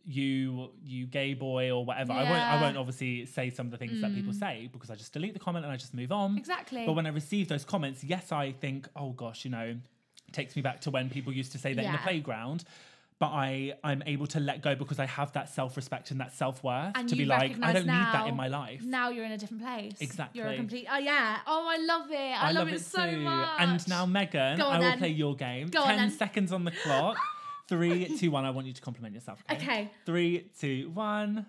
you 0.04 0.70
you 0.84 1.06
gay 1.06 1.34
boy 1.34 1.70
or 1.70 1.84
whatever. 1.84 2.12
I 2.12 2.24
won't 2.24 2.42
I 2.42 2.60
won't 2.60 2.76
obviously 2.76 3.24
say 3.26 3.50
some 3.50 3.66
of 3.66 3.72
the 3.72 3.78
things 3.78 4.00
that 4.00 4.12
people 4.14 4.32
mm. 4.32 4.38
say 4.38 4.68
because 4.72 4.90
I 4.90 4.96
just 4.96 5.12
delete 5.12 5.32
the 5.32 5.38
comment 5.38 5.64
and 5.64 5.72
I 5.72 5.76
just 5.76 5.94
move 5.94 6.10
on. 6.10 6.36
Exactly. 6.36 6.84
But 6.84 6.94
when 6.94 7.06
I 7.06 7.10
receive 7.10 7.48
those 7.48 7.64
comments, 7.64 8.02
yes, 8.02 8.32
I 8.32 8.52
think, 8.52 8.88
oh 8.96 9.10
gosh, 9.10 9.44
you 9.44 9.52
know, 9.52 9.76
takes 10.32 10.56
me 10.56 10.62
back 10.62 10.80
to 10.82 10.90
when 10.90 11.08
people 11.08 11.32
used 11.32 11.52
to 11.52 11.58
say 11.58 11.72
that 11.74 11.84
in 11.84 11.92
the 11.92 11.98
playground. 11.98 12.64
But 13.22 13.34
I 13.34 13.74
I'm 13.84 14.02
able 14.04 14.26
to 14.26 14.40
let 14.40 14.62
go 14.62 14.74
because 14.74 14.98
I 14.98 15.06
have 15.06 15.32
that 15.34 15.48
self 15.48 15.76
respect 15.76 16.10
and 16.10 16.18
that 16.20 16.32
self 16.34 16.64
worth 16.64 16.92
to 17.06 17.14
be 17.14 17.24
like, 17.24 17.52
I 17.62 17.72
don't 17.72 17.86
need 17.86 17.92
that 17.92 18.26
in 18.26 18.34
my 18.34 18.48
life. 18.48 18.82
Now 18.82 19.10
you're 19.10 19.24
in 19.24 19.30
a 19.30 19.38
different 19.38 19.62
place. 19.62 19.94
Exactly. 20.00 20.40
You're 20.40 20.50
a 20.50 20.56
complete. 20.56 20.88
Oh 20.90 20.98
yeah. 20.98 21.38
Oh, 21.46 21.68
I 21.70 21.76
love 21.76 22.10
it. 22.10 22.16
I, 22.16 22.50
love, 22.50 22.66
it, 22.66 22.80
so 22.80 22.98
much. 23.12 23.60
And 23.60 23.88
now, 23.88 24.06
Megan, 24.06 24.60
I 24.60 24.76
will 24.76 24.82
then. 24.82 24.98
play 24.98 25.10
your 25.10 25.36
game. 25.36 25.68
Go 25.68 25.84
Ten 25.84 26.10
seconds 26.10 26.50
on 26.52 26.64
the 26.64 26.72
clock. 26.72 27.16
Three, 27.68 28.18
two, 28.18 28.32
one. 28.32 28.44
I 28.44 28.50
want 28.50 28.66
you 28.66 28.72
to 28.72 28.82
compliment 28.82 29.14
yourself. 29.14 29.40
Okay. 29.52 29.88
Three, 30.04 30.50
two, 30.58 30.90
one. 30.92 31.46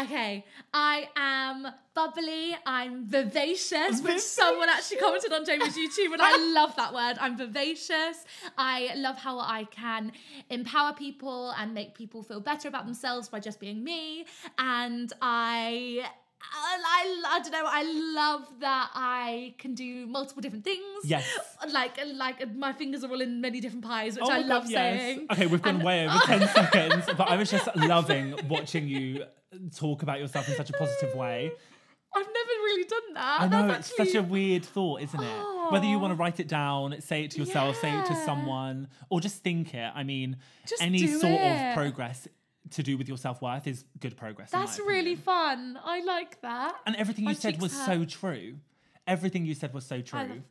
Okay, 0.00 0.44
I 0.72 1.06
am 1.16 1.66
bubbly. 1.94 2.56
I'm 2.64 3.06
vivacious, 3.06 4.00
which 4.00 4.20
someone 4.20 4.70
actually 4.70 4.96
commented 4.96 5.32
on 5.34 5.44
Jamie's 5.44 5.76
YouTube, 5.76 6.12
and 6.14 6.22
I 6.22 6.36
love 6.54 6.74
that 6.76 6.94
word. 6.94 7.18
I'm 7.20 7.36
vivacious. 7.36 8.24
I 8.56 8.92
love 8.96 9.18
how 9.18 9.38
I 9.38 9.64
can 9.70 10.12
empower 10.48 10.94
people 10.94 11.50
and 11.58 11.74
make 11.74 11.94
people 11.94 12.22
feel 12.22 12.40
better 12.40 12.68
about 12.68 12.86
themselves 12.86 13.28
by 13.28 13.38
just 13.40 13.60
being 13.60 13.84
me. 13.84 14.24
And 14.58 15.12
I. 15.20 16.06
I, 16.54 16.76
I, 16.84 17.22
I 17.36 17.38
don't 17.40 17.52
know. 17.52 17.64
I 17.64 17.82
love 18.16 18.48
that 18.60 18.90
I 18.94 19.54
can 19.58 19.74
do 19.74 20.06
multiple 20.08 20.40
different 20.40 20.64
things. 20.64 20.82
Yes. 21.04 21.24
Like 21.70 21.96
like 22.16 22.52
my 22.56 22.72
fingers 22.72 23.04
are 23.04 23.10
all 23.10 23.20
in 23.20 23.40
many 23.40 23.60
different 23.60 23.84
pies, 23.84 24.16
which 24.16 24.24
Oh 24.26 24.32
I 24.32 24.38
love 24.38 24.64
God, 24.64 24.70
yes. 24.70 24.98
saying. 25.00 25.26
Okay, 25.30 25.46
we've 25.46 25.62
gone 25.62 25.76
And- 25.76 25.84
way 25.84 26.08
over 26.08 26.18
10 26.24 26.48
seconds, 26.48 27.04
but 27.16 27.28
I 27.30 27.36
was 27.36 27.48
just 27.48 27.68
loving 27.76 28.34
watching 28.48 28.88
you 28.88 29.24
talk 29.74 30.02
about 30.02 30.18
yourself 30.20 30.48
in 30.48 30.56
such 30.56 30.70
a 30.70 30.72
positive 30.74 31.14
way. 31.14 31.52
I've 32.14 32.26
never 32.26 32.50
really 32.64 32.84
done 32.84 33.14
that. 33.14 33.40
I 33.40 33.48
know, 33.48 33.68
That's 33.68 33.88
it's 33.90 33.96
such 34.12 34.14
a 34.14 34.22
weird 34.22 34.64
thought, 34.66 35.00
isn't 35.00 35.18
it? 35.22 35.44
Whether 35.70 35.86
you 35.86 35.98
want 35.98 36.10
to 36.12 36.16
write 36.16 36.40
it 36.40 36.48
down, 36.48 37.00
say 37.00 37.24
it 37.24 37.30
to 37.32 37.38
yourself, 37.38 37.76
say 37.80 37.90
it 37.98 38.04
to 38.06 38.14
someone, 38.26 38.88
or 39.08 39.20
just 39.22 39.42
think 39.42 39.72
it. 39.74 39.90
I 39.94 40.02
mean, 40.02 40.36
Just 40.66 40.82
any 40.82 41.06
sort 41.06 41.32
it. 41.40 41.68
of 41.70 41.74
progress 41.74 42.28
to 42.72 42.82
do 42.82 42.98
with 42.98 43.08
your 43.08 43.16
self 43.16 43.40
worth 43.40 43.66
is 43.66 43.84
good 43.98 44.16
progress. 44.18 44.50
That's 44.50 44.78
really 44.78 45.14
fun. 45.14 45.78
I 45.82 46.02
like 46.02 46.40
that. 46.42 46.74
And 46.84 46.96
everything 46.96 47.24
My 47.24 47.30
you 47.30 47.36
said 47.36 47.62
was 47.62 47.72
hurt. 47.72 47.86
so 47.86 48.04
true. 48.04 48.56
Everything 49.06 49.46
you 49.46 49.54
said 49.54 49.72
was 49.72 49.86
so 49.86 50.02
true. 50.02 50.42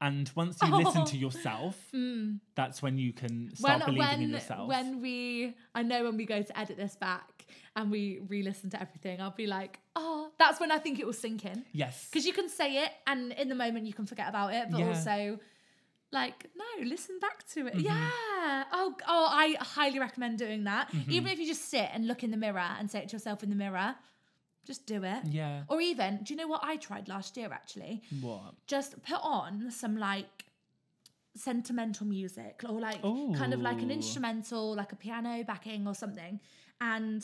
And 0.00 0.30
once 0.34 0.58
you 0.62 0.68
listen 0.76 1.02
Oh. 1.02 1.06
to 1.06 1.16
yourself, 1.26 1.78
Mm. 1.94 2.40
that's 2.56 2.82
when 2.82 2.98
you 2.98 3.12
can 3.12 3.54
start 3.54 3.86
When 3.86 3.94
believing 3.94 4.22
in 4.24 4.30
yourself. 4.30 4.68
when 4.68 5.00
we, 5.00 5.54
I 5.76 5.82
know 5.84 6.02
when 6.04 6.16
we 6.16 6.26
go 6.26 6.42
to 6.42 6.58
edit 6.58 6.76
this 6.76 6.96
back 6.96 7.33
and 7.76 7.90
we 7.90 8.20
re-listen 8.28 8.70
to 8.70 8.80
everything, 8.80 9.20
I'll 9.20 9.30
be 9.30 9.46
like, 9.46 9.78
oh, 9.96 10.30
that's 10.38 10.58
when 10.60 10.70
I 10.70 10.78
think 10.78 10.98
it 10.98 11.06
will 11.06 11.12
sink 11.12 11.44
in. 11.44 11.64
yes. 11.72 12.08
Because 12.10 12.26
you 12.26 12.32
can 12.32 12.48
say 12.48 12.78
it, 12.84 12.90
and 13.06 13.32
in 13.32 13.48
the 13.48 13.54
moment 13.54 13.86
you 13.86 13.92
can 13.92 14.06
forget 14.06 14.28
about 14.28 14.52
it, 14.54 14.68
but 14.70 14.80
Yeah. 14.80 14.88
also. 14.88 15.38
Like 16.12 16.48
no, 16.56 16.84
listen 16.84 17.18
back 17.18 17.44
to 17.54 17.64
Mm-hmm. 17.64 17.78
it. 17.78 17.82
Yeah. 17.82 18.64
Oh, 18.72 18.94
oh, 19.08 19.26
I 19.32 19.56
highly 19.58 19.98
recommend 19.98 20.38
doing 20.38 20.62
that. 20.64 20.92
Mm-hmm. 20.92 21.10
Even 21.10 21.32
if 21.32 21.40
you 21.40 21.46
just 21.46 21.68
sit 21.68 21.88
and 21.92 22.06
look 22.06 22.22
in 22.22 22.30
the 22.30 22.36
mirror 22.36 22.68
and 22.78 22.88
say 22.88 23.00
it 23.00 23.08
to 23.08 23.16
yourself 23.16 23.42
in 23.42 23.50
the 23.50 23.56
mirror, 23.56 23.96
just 24.64 24.86
do 24.86 25.02
it. 25.02 25.22
yeah. 25.26 25.64
Or 25.68 25.80
even, 25.80 26.20
do 26.22 26.32
you 26.32 26.38
know 26.38 26.46
what 26.46 26.60
I 26.62 26.76
tried 26.76 27.08
last 27.08 27.36
year 27.36 27.48
actually? 27.52 28.02
What? 28.20 28.54
just 28.68 29.02
put 29.02 29.18
on 29.24 29.72
some 29.72 29.96
like 29.96 30.44
sentimental 31.36 32.06
music 32.06 32.62
or 32.68 32.78
like 32.80 33.02
kind 33.02 33.52
of 33.52 33.60
like 33.60 33.82
an 33.82 33.90
instrumental 33.90 34.74
like 34.76 34.92
a 34.92 34.96
piano 34.96 35.42
backing 35.42 35.86
or 35.88 35.94
something 35.94 36.38
and 36.92 37.20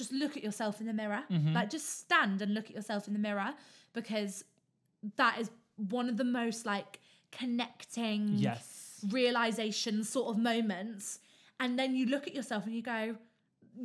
just 0.00 0.12
look 0.22 0.32
at 0.38 0.42
yourself 0.48 0.74
in 0.82 0.86
the 0.92 0.92
mirror 1.02 1.22
Mhm. 1.36 1.52
like 1.58 1.68
just 1.76 1.88
stand 2.04 2.36
and 2.42 2.50
look 2.56 2.66
at 2.70 2.74
yourself 2.80 3.02
in 3.08 3.14
the 3.18 3.24
mirror 3.28 3.50
because 3.98 4.32
that 5.22 5.34
is 5.40 5.48
one 5.98 6.08
of 6.12 6.16
the 6.22 6.28
most 6.40 6.60
like 6.74 6.92
connecting 7.40 8.24
Yes. 8.48 9.00
realization 9.18 10.04
sort 10.04 10.28
of 10.32 10.36
moments 10.52 11.04
and 11.60 11.78
then 11.78 11.90
you 11.98 12.04
look 12.14 12.24
at 12.30 12.34
yourself 12.34 12.62
and 12.66 12.74
you 12.74 12.82
go 12.82 13.02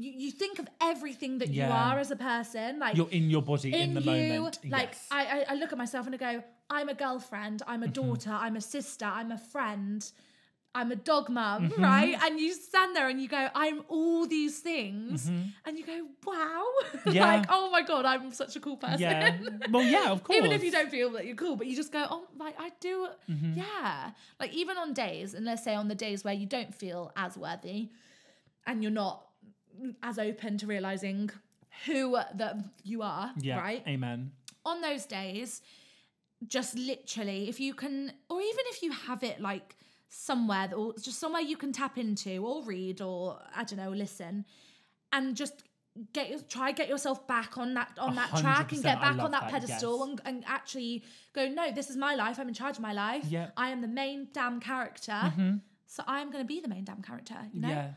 you, 0.04 0.12
you 0.24 0.32
think 0.32 0.56
of 0.64 0.68
everything 0.92 1.34
that 1.40 1.50
you 1.50 1.64
are 1.64 1.98
as 2.00 2.12
a 2.12 2.16
person 2.16 2.80
like 2.80 2.96
You're 2.98 3.10
in 3.20 3.30
your 3.30 3.42
body 3.42 3.70
in, 3.74 3.82
in, 3.90 3.94
the 3.94 4.02
you. 4.02 4.12
moment. 4.12 4.60
Like 4.70 4.92
yes. 4.94 5.08
I, 5.12 5.22
I, 5.36 5.46
I 5.50 5.56
look 5.56 5.72
at 5.74 5.78
myself 5.78 6.06
and 6.06 6.16
I 6.16 6.18
go, 6.18 6.44
I'm 6.70 6.88
a 6.88 6.94
girlfriend, 6.94 7.58
I'm 7.68 7.84
a 7.84 7.88
Mm-hmm. 7.88 8.02
daughter, 8.02 8.32
I'm 8.46 8.56
a 8.56 8.62
sister, 8.62 9.06
I'm 9.20 9.32
a 9.34 9.38
friend, 9.38 10.00
I'm 10.74 10.90
a 10.92 10.96
dog 10.96 11.30
mum, 11.30 11.70
Mm-hmm. 11.70 11.84
right? 11.84 12.16
And 12.24 12.40
you 12.40 12.54
stand 12.54 12.96
there 12.96 13.10
and 13.10 13.22
you 13.22 13.28
go, 13.28 13.50
I'm 13.54 13.84
all 13.90 14.26
these 14.26 14.60
things, 14.60 15.30
Mhm. 15.30 15.52
and 15.66 15.78
you 15.78 15.86
go, 15.86 16.08
wow, 16.26 16.64
Yeah. 17.12 17.26
like 17.26 17.46
oh 17.50 17.70
my 17.72 17.82
god, 17.82 18.06
I'm 18.06 18.32
such 18.32 18.56
a 18.56 18.60
cool 18.62 18.78
person. 18.78 19.00
Yeah. 19.02 19.38
Well, 19.70 19.84
yeah, 19.84 20.10
of 20.12 20.24
course. 20.24 20.38
Even 20.38 20.52
if 20.54 20.64
you 20.64 20.72
don't 20.72 20.90
feel 20.90 21.10
that 21.12 21.26
you're 21.26 21.36
cool, 21.36 21.56
but 21.58 21.68
you 21.68 21.76
just 21.76 21.92
go, 21.92 22.06
oh, 22.10 22.26
like 22.38 22.56
I 22.60 22.70
do, 22.80 23.08
Mhm. 23.30 23.58
yeah. 23.58 24.12
Like 24.40 24.54
even 24.54 24.78
on 24.78 24.94
days, 24.94 25.34
and 25.34 25.44
let's 25.46 25.64
say 25.64 25.76
on 25.76 25.88
the 25.90 25.96
days 25.96 26.24
where 26.24 26.34
you 26.34 26.46
don't 26.46 26.74
feel 26.74 27.12
as 27.18 27.36
worthy, 27.38 27.90
and 28.66 28.82
you're 28.82 28.92
not 28.92 29.28
as 30.04 30.18
open 30.20 30.58
to 30.60 30.68
realizing 30.68 31.30
who 31.86 32.18
that 32.36 32.56
you 32.84 33.02
are, 33.02 33.34
Yeah. 33.38 33.60
right? 33.60 33.84
Amen. 33.88 34.32
on 34.64 34.80
those 34.82 35.08
days, 35.08 35.62
just 36.48 36.76
literally, 36.78 37.50
if 37.50 37.60
you 37.60 37.74
can, 37.74 38.14
or 38.30 38.40
even 38.42 38.66
if 38.74 38.84
you 38.84 38.92
have 38.92 39.24
it 39.24 39.40
like 39.42 39.76
somewhere, 40.14 40.70
or 40.76 40.94
just 41.02 41.20
somewhere 41.20 41.42
you 41.42 41.56
can 41.56 41.72
tap 41.72 41.98
into, 41.98 42.38
or 42.46 42.64
read, 42.64 43.02
or 43.02 43.40
I 43.56 43.64
don't 43.64 43.78
know, 43.80 43.92
listen, 43.92 44.46
and 45.14 45.36
just 45.36 45.64
get 46.14 46.30
your, 46.30 46.40
try 46.42 46.72
get 46.74 46.88
yourself 46.90 47.26
back 47.28 47.58
on 47.58 47.74
that 47.76 47.92
on 47.98 48.16
that 48.16 48.30
track 48.38 48.72
and 48.74 48.84
get 48.84 49.00
back 49.02 49.18
on 49.20 49.32
that, 49.32 49.42
that, 49.44 49.52
pedestal 49.52 50.00
yes. 50.00 50.08
and, 50.10 50.22
and 50.26 50.44
actually 50.48 51.04
go 51.34 51.50
no 51.50 51.70
this 51.74 51.90
is 51.90 51.98
my 51.98 52.16
life 52.16 52.40
i'm 52.40 52.48
in 52.48 52.54
charge 52.54 52.78
of 52.78 52.82
my 52.82 52.94
life 52.94 53.26
Yeah. 53.28 53.50
i 53.58 53.72
am 53.72 53.82
the 53.82 53.90
main 53.90 54.30
damn 54.32 54.62
character 54.62 55.12
Mhm. 55.12 55.60
so 55.88 56.02
i'm 56.08 56.32
going 56.32 56.46
to 56.46 56.48
be 56.48 56.62
the 56.62 56.70
main 56.70 56.86
damn 56.86 57.02
character 57.02 57.36
you 57.52 57.60
know 57.60 57.68
Yeah. 57.68 57.90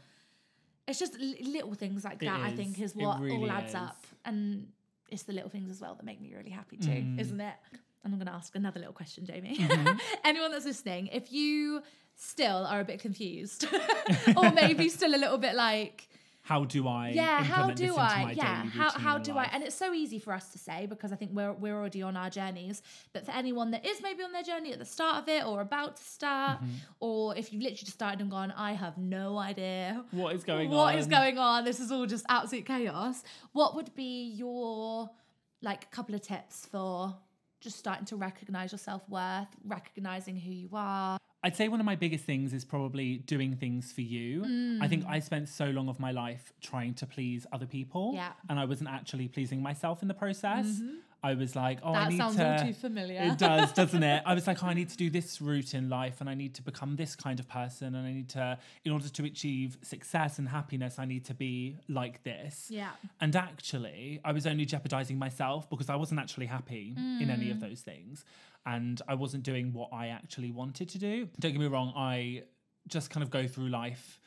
it's 0.89 0.99
just 0.99 1.17
little 1.21 1.75
things 1.75 2.03
like 2.03 2.15
It 2.21 2.25
that 2.27 2.41
i 2.41 2.51
think 2.51 2.81
is 2.81 2.97
what 2.97 3.21
really 3.21 3.37
all 3.49 3.51
adds 3.53 3.69
is. 3.71 3.75
up 3.77 4.05
and 4.25 4.67
it's 5.09 5.23
the 5.23 5.33
little 5.33 5.49
things 5.51 5.71
as 5.71 5.81
well 5.81 5.95
that 5.95 6.05
make 6.05 6.21
me 6.21 6.35
really 6.37 6.51
happy 6.51 6.77
too 6.77 6.89
Mm. 6.91 7.21
isn't 7.21 7.41
it 7.41 7.55
and 8.03 8.13
i'm 8.13 8.19
going 8.19 8.27
to 8.27 8.33
ask 8.35 8.57
another 8.57 8.81
little 8.81 8.93
question 8.95 9.25
jamie 9.25 9.57
Mhm. 9.57 10.01
anyone 10.25 10.51
that's 10.51 10.65
listening 10.65 11.07
if 11.13 11.33
you 11.33 11.81
still 12.17 12.65
are 12.67 12.81
a 12.81 12.85
bit 12.85 13.01
confused. 13.01 13.67
Or 14.37 14.51
maybe 14.53 14.89
still 14.89 15.15
a 15.15 15.19
little 15.25 15.39
bit 15.39 15.55
like 15.55 16.09
How 16.43 16.65
do 16.65 16.87
I? 16.89 17.09
yeah 17.11 17.43
how 17.43 17.71
do 17.71 17.97
i? 17.97 18.33
yeah 18.37 18.65
how, 18.67 18.91
how 18.91 19.17
do 19.19 19.33
i? 19.39 19.45
and 19.53 19.63
it's 19.65 19.75
so 19.75 19.93
easy 19.95 20.19
for 20.19 20.33
us 20.35 20.47
to 20.53 20.59
say 20.59 20.85
because 20.87 21.11
i 21.11 21.17
think 21.17 21.31
we're 21.33 21.53
we're 21.55 21.75
already 21.81 22.03
on 22.03 22.17
our 22.17 22.29
journeys. 22.31 22.83
But 23.15 23.25
for 23.27 23.33
anyone 23.33 23.71
that 23.73 23.85
is 23.87 24.03
maybe 24.03 24.23
on 24.23 24.33
their 24.33 24.43
journey 24.43 24.71
at 24.73 24.79
the 24.79 24.85
start 24.85 25.17
of 25.23 25.29
it 25.29 25.43
or 25.47 25.61
about 25.63 25.97
to 25.97 26.05
start 26.05 26.59
Mm-hmm. 26.61 26.75
or 27.01 27.37
if 27.37 27.45
you've 27.53 27.63
literally 27.63 27.79
just 27.91 27.93
started 28.01 28.21
and 28.21 28.31
gone 28.31 28.53
i 28.69 28.73
have 28.85 28.97
no 28.99 29.39
idea 29.39 30.05
What 30.11 30.35
is 30.37 30.45
going 30.45 30.69
on? 30.71 30.77
what 30.77 30.95
is 30.97 31.07
going 31.07 31.39
on. 31.39 31.65
This 31.65 31.81
is 31.81 31.91
all 31.91 32.07
just 32.07 32.25
absolute 32.29 32.67
chaos. 32.67 33.23
What 33.53 33.75
would 33.77 33.95
be 33.95 34.13
your 34.43 35.11
like 35.63 35.91
couple 35.91 36.15
of 36.15 36.21
tips 36.21 36.67
for 36.71 37.17
just 37.61 37.77
starting 37.79 38.05
to 38.13 38.17
recognize 38.17 38.71
your 38.73 38.79
self-worth 38.91 39.49
recognizing 39.65 40.37
who 40.37 40.53
you 40.53 40.69
are 40.75 41.17
I'd 41.45 41.55
say 41.57 41.69
one 41.69 41.79
of 41.79 41.87
my 41.87 41.95
biggest 41.95 42.25
things 42.25 42.53
is 42.53 42.65
probably 42.65 43.19
doing 43.19 43.55
things 43.55 43.93
for 43.93 44.01
you. 44.01 44.79
I 44.83 44.89
think 44.89 45.05
I 45.07 45.19
spent 45.21 45.49
so 45.49 45.67
long 45.67 45.89
of 45.89 46.01
my 46.01 46.11
life 46.11 46.53
trying 46.63 46.95
to 46.95 47.07
please 47.07 47.47
other 47.53 47.67
people. 47.67 48.13
Mm. 48.13 48.17
Yeah. 48.17 48.33
And 48.49 48.59
I 48.59 48.65
wasn't 48.65 48.89
actually 48.91 49.29
pleasing 49.29 49.61
myself 49.63 50.01
in 50.03 50.09
the 50.09 50.15
process. 50.15 50.67
Mm-hmm. 50.67 50.95
I 51.23 51.33
was 51.35 51.57
like, 51.57 51.79
oh, 51.83 51.93
I 51.95 52.01
That 52.05 52.11
need 52.11 52.17
sounds 52.19 52.37
to. 52.37 52.53
all 52.53 52.67
too 52.67 52.73
familiar. 52.75 53.21
It 53.23 53.39
does, 53.39 53.73
doesn't 53.73 54.03
it? 54.03 54.23
I 54.27 54.35
was 54.35 54.47
like, 54.47 54.63
oh, 54.63 54.67
I 54.67 54.75
need 54.75 54.91
to 54.91 54.97
do 54.99 55.09
this 55.09 55.41
route 55.41 55.73
in 55.73 55.89
life 55.89 56.21
and 56.21 56.29
I 56.29 56.35
need 56.35 56.55
to 56.57 56.63
become 56.63 56.97
this 56.97 57.17
kind 57.17 57.41
of 57.41 57.49
person 57.49 57.95
and 57.95 58.07
I 58.07 58.13
need 58.13 58.29
to, 58.31 58.59
in 58.85 58.93
order 58.93 59.09
to 59.09 59.25
achieve 59.25 59.79
success 59.83 60.39
and 60.39 60.47
happiness, 60.49 60.99
I 60.99 61.07
need 61.07 61.25
to 61.27 61.35
be 61.35 61.77
like 61.89 62.23
this. 62.25 62.67
Yeah. 62.71 62.91
And 63.23 63.35
actually, 63.37 64.21
I 64.23 64.33
was 64.33 64.47
only 64.47 64.67
jeopardizing 64.67 65.19
myself 65.19 65.69
because 65.71 65.89
I 65.89 65.97
wasn't 65.97 66.21
actually 66.21 66.47
happy 66.47 66.95
in 66.97 67.31
any 67.31 67.47
Mm. 67.47 67.53
of 67.53 67.61
those 67.61 67.81
things. 67.81 68.25
And 68.67 69.01
I 69.07 69.15
wasn't 69.15 69.43
doing 69.43 69.73
what 69.73 69.91
I 69.93 70.09
actually 70.09 70.51
wanted 70.51 70.89
to 70.91 70.99
do. 70.99 71.29
Don't 71.39 71.53
get 71.53 71.61
me 71.61 71.67
wrong, 71.67 71.93
I 71.97 72.45
just 72.89 73.11
kind 73.11 73.23
of 73.23 73.31
go 73.31 73.47
through 73.47 73.69
life 73.69 74.19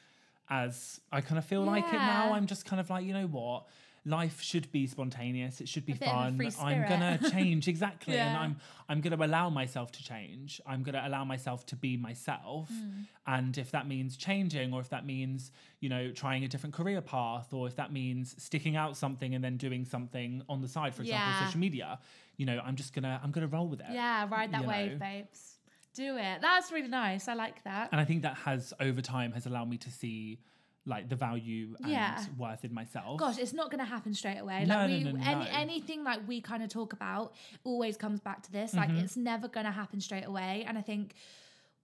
as 0.50 1.00
I 1.12 1.22
kind 1.22 1.38
of 1.38 1.46
feel 1.46 1.64
like 1.64 1.86
it 1.88 1.94
now. 1.94 2.34
I'm 2.34 2.46
just 2.48 2.66
kind 2.66 2.80
of 2.80 2.90
like, 2.90 3.06
you 3.06 3.14
know 3.14 3.28
what? 3.28 3.66
Life 4.06 4.42
should 4.42 4.72
be 4.72 4.88
spontaneous. 4.88 5.60
It 5.60 5.68
should 5.68 5.86
be 5.86 5.92
A 5.92 5.96
bit 5.98 6.08
of 6.08 6.40
a 6.40 6.52
fun. 6.52 6.66
I'm 6.66 6.88
gonna 6.88 7.20
change 7.32 7.68
exactly, 7.68 8.18
and 8.18 8.38
I'm 8.38 8.56
I'm 8.88 9.02
gonna 9.02 9.18
allow 9.26 9.50
myself 9.50 9.92
to 9.94 10.04
change. 10.04 10.62
I'm 10.66 10.82
gonna 10.82 11.04
allow 11.06 11.26
myself 11.26 11.66
to 11.66 11.76
be 11.76 11.98
myself, 11.98 12.70
Hmm. 12.70 13.02
and 13.26 13.58
if 13.58 13.72
that 13.72 13.86
means 13.86 14.16
changing, 14.16 14.72
or 14.74 14.80
if 14.80 14.88
that 14.92 15.06
means 15.06 15.52
you 15.82 15.90
know 15.90 16.12
trying 16.14 16.46
a 16.46 16.48
different 16.48 16.74
career 16.74 17.02
path, 17.02 17.54
or 17.54 17.68
if 17.68 17.76
that 17.76 17.92
means 17.92 18.42
sticking 18.42 18.78
out 18.78 18.96
something 18.96 19.36
and 19.36 19.44
then 19.44 19.58
doing 19.58 19.84
something 19.84 20.42
on 20.48 20.62
the 20.62 20.70
side, 20.70 20.96
for 20.96 21.02
example, 21.02 21.28
Yeah. 21.30 21.46
social 21.46 21.60
media, 21.60 22.00
you 22.38 22.46
know, 22.46 22.60
I'm 22.64 22.76
just 22.76 22.94
gonna 22.94 23.20
I'm 23.24 23.32
gonna 23.32 23.48
roll 23.48 23.68
with 23.68 23.80
it. 23.82 23.88
Yeah, 23.92 24.28
ride 24.30 24.52
that 24.54 24.66
wave, 24.66 24.94
know. 24.94 24.98
babes. 25.00 25.58
Do 25.94 26.16
it. 26.18 26.42
That's 26.42 26.72
really 26.72 26.88
nice. 26.88 27.28
I 27.28 27.34
like 27.34 27.64
that. 27.64 27.90
And 27.92 28.00
I 28.00 28.06
think 28.06 28.22
that 28.22 28.36
has 28.38 28.74
over 28.80 29.02
time 29.02 29.32
has 29.32 29.46
allowed 29.48 29.68
me 29.70 29.78
to 29.80 29.90
see 29.92 30.40
like 30.86 31.10
the 31.10 31.16
value 31.16 31.76
and 31.82 31.92
Yeah. 31.92 32.24
worth 32.38 32.64
in 32.64 32.74
myself. 32.74 33.20
Gosh, 33.20 33.40
it's 33.40 33.52
not 33.52 33.70
going 33.72 33.80
to 33.80 33.86
happen 33.96 34.14
straight 34.14 34.38
away. 34.38 34.64
No, 34.66 34.76
like 34.76 34.90
we, 34.90 35.04
no, 35.04 35.12
no, 35.12 35.24
any, 35.26 35.44
no. 35.46 35.52
anything 35.52 36.04
like 36.04 36.26
we 36.28 36.40
kind 36.40 36.62
of 36.64 36.70
talk 36.70 36.94
about 36.94 37.34
always 37.66 37.98
comes 37.98 38.20
back 38.22 38.44
to 38.44 38.52
this. 38.52 38.74
Like 38.74 38.90
Mm-hmm. 38.90 39.00
it's 39.00 39.18
never 39.18 39.48
going 39.50 39.66
to 39.66 39.72
happen 39.72 40.00
straight 40.00 40.24
away. 40.26 40.64
And 40.68 40.78
I 40.78 40.82
think 40.82 41.16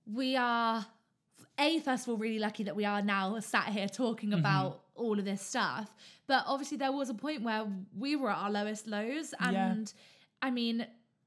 we 0.05 0.35
are 0.35 0.85
a 1.59 1.79
first 1.79 2.03
of 2.03 2.09
all 2.09 2.17
really 2.17 2.39
lucky 2.39 2.63
that 2.63 2.75
we 2.75 2.85
are 2.85 3.01
now 3.01 3.39
sat 3.39 3.69
here 3.69 3.87
talking 3.87 4.29
Mm-hmm. 4.29 4.39
about 4.39 4.81
all 4.95 5.17
of 5.19 5.25
this 5.25 5.41
stuff. 5.41 5.91
But 6.27 6.43
obviously 6.47 6.77
there 6.77 6.91
was 6.91 7.09
a 7.09 7.13
point 7.15 7.41
where 7.41 7.65
we 7.97 8.15
were 8.15 8.29
at 8.29 8.37
our 8.37 8.51
lowest 8.51 8.87
lows, 8.87 9.33
and 9.39 9.53
Yeah. 9.53 9.75
I 10.43 10.51
mean. 10.51 10.85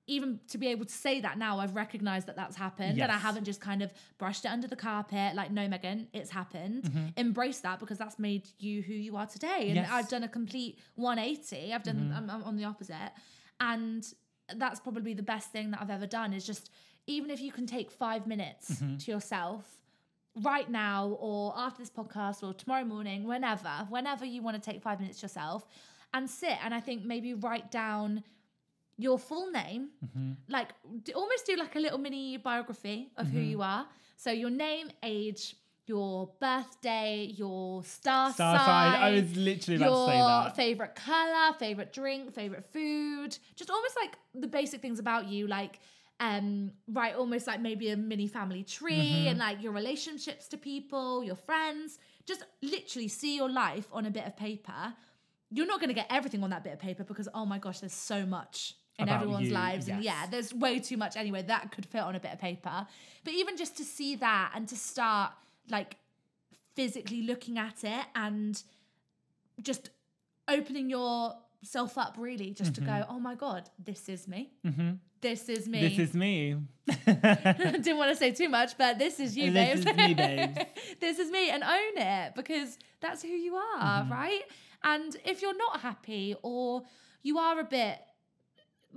Even 0.09 0.39
to 0.53 0.57
be 0.57 0.69
able 0.69 0.85
to 0.85 0.93
say 0.93 1.21
that 1.23 1.37
now, 1.37 1.59
I've 1.59 1.75
recognized 1.75 2.29
that 2.29 2.37
that's 2.37 2.55
happened, 2.55 2.97
and 3.01 3.11
I 3.11 3.17
haven't 3.19 3.43
just 3.43 3.61
kind 3.61 3.83
of 3.83 3.93
brushed 4.19 4.45
it 4.45 4.49
under 4.57 4.69
the 4.69 4.77
carpet. 4.77 5.35
Like, 5.35 5.51
no, 5.51 5.67
Megan, 5.67 6.07
it's 6.13 6.31
happened. 6.31 7.13
Embrace 7.17 7.59
that 7.67 7.81
because 7.81 7.99
that's 7.99 8.17
made 8.17 8.45
you 8.61 8.83
who 8.83 8.93
you 8.93 9.17
are 9.17 9.27
today. 9.27 9.49
And 9.49 9.63
Mm-hmm. 9.71 9.75
Yes. 9.79 9.87
Mm-hmm. 9.89 9.95
I've 9.97 10.09
done 10.09 10.23
a 10.23 10.29
complete 10.29 10.79
180. 10.95 11.75
I've 11.75 11.83
done 11.83 12.15
I'm, 12.17 12.31
I'm 12.31 12.45
on 12.45 12.55
the 12.57 12.63
opposite. 12.63 13.11
And 13.59 14.07
that's 14.55 14.79
probably 14.79 15.13
the 15.13 15.25
best 15.25 15.51
thing 15.51 15.73
that 15.73 15.81
I've 15.83 15.91
ever 15.91 16.07
done 16.07 16.33
is 16.33 16.47
just 16.47 16.71
even 17.09 17.29
if 17.29 17.41
you 17.41 17.51
can 17.51 17.67
take 17.67 17.91
5 17.91 18.29
minutes 18.29 18.71
Mm-hmm. 18.71 18.99
to 18.99 19.11
yourself 19.11 19.65
right 20.37 20.71
now 20.71 21.17
or 21.19 21.53
after 21.57 21.83
this 21.83 21.91
podcast 21.91 22.45
or 22.45 22.55
tomorrow 22.55 22.85
morning 22.85 23.25
whenever 23.25 23.75
whenever 23.89 24.25
you 24.25 24.41
want 24.41 24.55
to 24.63 24.71
take 24.71 24.83
5 24.83 25.01
minutes 25.01 25.21
yourself 25.21 25.67
and 26.15 26.31
sit 26.31 26.57
and 26.65 26.73
I 26.73 26.79
think 26.79 27.05
maybe 27.05 27.35
write 27.35 27.73
down 27.73 28.23
your 28.99 29.19
full 29.19 29.51
name 29.51 29.89
Mm-hmm. 30.05 30.33
like 30.49 30.69
d- 31.05 31.13
almost 31.13 31.47
do 31.47 31.57
like 31.57 31.77
a 31.77 31.81
little 31.81 31.99
mini 31.99 32.37
biography 32.39 33.11
of 33.17 33.27
Mm-hmm. 33.27 33.37
who 33.37 33.43
you 33.43 33.63
are 33.63 33.87
so 34.17 34.31
your 34.31 34.51
name 34.51 34.91
age 35.03 35.55
your 35.87 36.31
birthday 36.41 37.31
your 37.37 37.85
star, 37.85 38.33
Star 38.33 38.59
sign 38.59 38.93
sign. 38.93 39.03
I 39.03 39.11
was 39.21 39.37
literally 39.37 39.77
about 39.77 39.87
your 39.87 40.07
to 40.07 40.13
say 40.13 40.19
that. 40.19 40.57
favorite 40.57 40.95
color, 40.97 41.53
favorite 41.59 41.93
drink, 41.93 42.35
favorite 42.35 42.65
food, 42.73 43.39
just 43.55 43.71
almost 43.71 43.97
like 44.01 44.17
the 44.35 44.49
basic 44.49 44.81
things 44.83 44.99
about 44.99 45.29
you, 45.29 45.47
like 45.47 45.79
um, 46.19 46.73
right, 46.89 47.15
almost 47.15 47.47
like 47.47 47.61
maybe 47.61 47.91
a 47.91 47.97
mini 47.97 48.27
family 48.27 48.65
tree 48.65 48.95
Mm-hmm. 48.95 49.29
and 49.29 49.39
like 49.39 49.63
your 49.63 49.73
relationships 49.73 50.49
to 50.49 50.57
people, 50.57 51.23
your 51.23 51.37
friends. 51.37 51.99
Just 52.25 52.43
literally 52.63 53.07
see 53.09 53.37
your 53.37 53.49
life 53.51 53.87
on 53.93 54.07
a 54.07 54.11
bit 54.11 54.27
of 54.27 54.37
paper. 54.37 54.93
You're 55.51 55.67
not 55.67 55.79
going 55.79 55.91
to 55.91 55.95
get 55.95 56.07
everything 56.11 56.43
on 56.43 56.51
that 56.51 56.65
bit 56.65 56.73
of 56.73 56.81
paper 56.81 57.05
because 57.05 57.29
oh 57.33 57.47
my 57.47 57.59
gosh, 57.59 57.79
there's 57.81 57.93
so 57.93 58.27
much 58.27 58.75
in 58.99 59.05
About 59.09 59.17
everyone's 59.23 59.49
you, 59.49 59.55
lives, 59.55 59.89
and 59.89 60.03
yeah, 60.03 60.27
there's 60.31 60.55
way 60.55 60.79
too 60.79 60.97
much 60.97 61.17
anyway 61.17 61.43
that 61.43 61.71
could 61.73 61.85
fit 61.87 62.01
on 62.03 62.17
a 62.17 62.21
bit 62.21 62.33
of 62.33 62.39
paper. 62.41 62.87
But 63.25 63.35
even 63.35 63.57
just 63.57 63.77
to 63.77 63.85
see 63.85 64.17
that 64.17 64.53
and 64.55 64.67
to 64.69 64.77
start 64.77 65.33
like 65.69 65.97
physically 66.75 67.23
looking 67.23 67.59
at 67.59 67.85
it 67.85 68.05
and 68.15 68.63
just 69.63 69.91
opening 70.49 70.89
yourself 70.91 71.97
up 71.99 72.15
really 72.19 72.51
just 72.53 72.75
to 72.75 72.81
go 72.83 73.05
oh 73.09 73.19
my 73.19 73.35
god 73.35 73.69
this 73.83 74.09
is 74.09 74.29
me 74.29 74.51
this 75.23 75.49
is 75.49 75.67
me 75.69 75.81
Mm-hmm. 75.81 75.89
This 75.97 76.09
is 76.09 76.15
me. 76.15 76.57
didn't 77.83 77.97
want 77.97 78.11
to 78.11 78.17
say 78.17 78.31
too 78.31 78.49
much 78.49 78.77
but 78.79 78.99
this 78.99 79.19
is 79.19 79.37
you 79.37 79.51
This 79.51 79.83
babes 79.85 79.87
is 79.91 79.97
me, 79.97 80.15
babes. 80.15 80.59
this 81.01 81.19
is 81.19 81.31
me 81.31 81.51
and 81.51 81.63
own 81.65 81.97
it 81.97 82.35
because 82.37 82.79
that's 83.01 83.23
who 83.23 83.29
you 83.29 83.57
are 83.57 84.03
Mm-hmm. 84.03 84.13
right 84.13 84.43
and 84.85 85.17
if 85.25 85.43
you're 85.43 85.57
not 85.57 85.81
happy 85.81 86.37
or 86.43 86.83
you 87.23 87.39
are 87.39 87.59
a 87.59 87.65
bit 87.65 87.99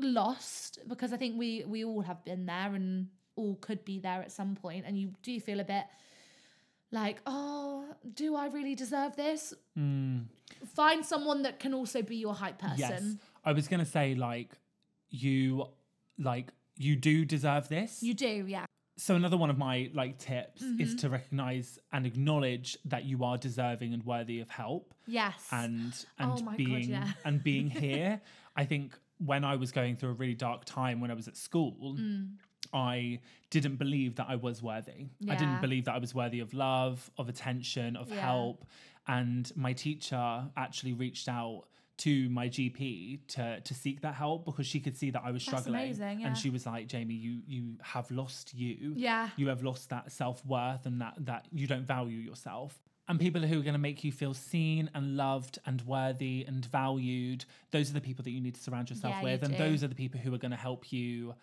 lost 0.04 0.80
because 0.88 1.14
i 1.14 1.18
think 1.18 1.38
we 1.38 1.64
we 1.68 1.84
all 1.86 2.02
have 2.02 2.24
been 2.26 2.46
there 2.46 2.74
and 2.76 3.08
all 3.36 3.56
could 3.62 3.84
be 3.86 4.00
there 4.00 4.22
at 4.22 4.32
some 4.32 4.56
point 4.56 4.84
and 4.88 4.98
you 4.98 5.12
do 5.24 5.40
feel 5.40 5.60
a 5.60 5.64
bit 5.64 5.86
like 6.92 7.18
oh 7.26 7.86
do 8.16 8.36
i 8.36 8.48
really 8.48 8.76
deserve 8.76 9.16
this 9.16 9.54
Mm, 9.78 10.26
find 10.76 11.06
someone 11.06 11.44
that 11.44 11.60
can 11.60 11.74
also 11.74 12.02
be 12.02 12.18
your 12.18 12.34
hype 12.34 12.58
person 12.60 12.78
yes. 12.80 13.16
I 13.46 13.54
was 13.54 13.68
gonna 13.70 13.86
say 13.86 14.14
like 14.16 14.52
you 15.10 15.68
like 16.18 16.52
you 16.78 16.96
do 16.98 17.24
deserve 17.26 17.70
this. 17.70 18.04
you 18.04 18.14
do 18.14 18.46
yeah 18.48 18.66
so 18.98 19.16
another 19.16 19.38
one 19.38 19.50
of 19.50 19.58
my 19.58 19.90
like 19.94 20.18
tips 20.18 20.62
Mm-hmm. 20.62 20.82
is 20.82 20.96
to 20.96 21.10
recognize 21.10 21.80
and 21.94 22.06
acknowledge 22.06 22.78
that 22.86 23.06
you 23.06 23.24
are 23.24 23.38
deserving 23.38 23.94
and 23.94 24.04
worthy 24.06 24.42
of 24.42 24.50
help 24.50 24.94
yes 25.08 25.48
and 25.52 25.94
and 26.18 26.32
Oh 26.34 26.42
my 26.44 26.52
God, 26.52 26.58
being 26.58 26.90
yeah. 26.90 27.12
and 27.24 27.42
being 27.42 27.70
here. 27.86 28.20
I 28.58 28.66
think 28.66 28.98
when 29.20 29.44
I 29.44 29.56
was 29.58 29.72
going 29.72 29.96
through 29.98 30.12
a 30.12 30.14
really 30.14 30.34
dark 30.34 30.66
time 30.66 31.00
when 31.02 31.12
I 31.12 31.14
was 31.14 31.28
at 31.28 31.36
school, 31.38 31.98
I 32.74 33.20
didn't 33.50 33.78
believe 33.78 34.16
that 34.16 34.28
I 34.30 34.36
was 34.36 34.62
worthy. 34.62 35.08
I 35.28 35.36
Mm. 35.36 35.38
Didn't 35.40 35.62
believe 35.62 35.86
that 35.86 35.96
I 35.96 35.98
was 36.00 36.14
worthy 36.14 36.40
of 36.40 36.54
love, 36.54 37.10
of 37.18 37.30
attention, 37.30 37.96
of 37.96 38.10
Yeah. 38.10 38.22
help. 38.22 38.66
And 39.08 39.52
my 39.56 39.74
teacher 39.74 40.50
actually 40.56 40.94
reached 40.94 41.28
out 41.28 41.66
to 41.98 42.30
my 42.30 42.48
GP 42.48 43.20
to 43.28 43.60
to 43.60 43.74
seek 43.74 44.00
that 44.02 44.14
help 44.16 44.46
because 44.46 44.66
she 44.66 44.80
could 44.80 44.96
see 44.96 45.10
that 45.10 45.22
I 45.26 45.32
was 45.32 45.42
struggling. 45.44 45.76
amazing, 45.76 46.22
yeah. 46.22 46.28
And 46.28 46.38
she 46.38 46.50
was 46.50 46.66
like, 46.66 46.88
Jamie, 46.88 47.16
you 47.16 47.42
you 47.46 47.78
have 47.82 48.10
lost 48.12 48.54
you. 48.54 48.94
Yeah. 48.96 49.30
You 49.36 49.48
have 49.50 49.64
lost 49.64 49.90
that 49.90 50.12
self-worth 50.12 50.86
and 50.86 51.02
that 51.02 51.16
that 51.26 51.48
you 51.52 51.68
don't 51.68 51.86
value 51.86 52.20
yourself. 52.20 52.80
And 53.10 53.20
people 53.20 53.42
who 53.42 53.60
are 53.60 53.64
going 53.64 53.74
to 53.74 53.80
make 53.80 54.04
you 54.04 54.12
feel 54.12 54.34
seen 54.34 54.90
and 54.94 55.18
loved 55.18 55.60
and 55.66 55.82
worthy 55.82 56.46
and 56.48 56.64
valued, 56.66 57.44
those 57.72 57.90
are 57.90 57.94
the 57.94 58.02
people 58.02 58.24
that 58.24 58.32
you 58.32 58.40
need 58.40 58.56
to 58.56 58.62
surround 58.62 58.90
yourself 58.90 59.16
Yeah, 59.16 59.20
you 59.22 59.26
with. 59.26 59.44
And 59.44 59.52
do. 59.58 59.58
those 59.58 59.84
are 59.84 59.88
the 59.88 59.96
people 59.96 60.20
who 60.22 60.34
are 60.34 60.38
going 60.38 60.52
to 60.52 60.58
help 60.58 60.94
you 60.94 61.34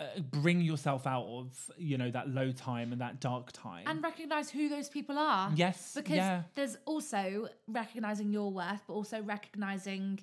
uh, 0.00 0.04
bring 0.30 0.60
yourself 0.60 1.06
out 1.06 1.24
of, 1.26 1.70
you 1.78 1.96
know, 1.96 2.10
that 2.10 2.28
low 2.28 2.50
time 2.50 2.90
and 2.92 3.00
that 3.00 3.20
dark 3.20 3.52
time. 3.52 3.84
and 3.86 4.02
recognize 4.02 4.50
who 4.50 4.68
those 4.68 4.88
people 4.88 5.16
are 5.18 5.52
yes. 5.54 5.92
because 5.94 6.16
yeah. 6.16 6.42
there's 6.56 6.76
also 6.86 7.48
recognizing 7.68 8.32
your 8.32 8.50
worth 8.50 8.82
but 8.88 8.94
also 8.94 9.22
recognizing 9.22 10.18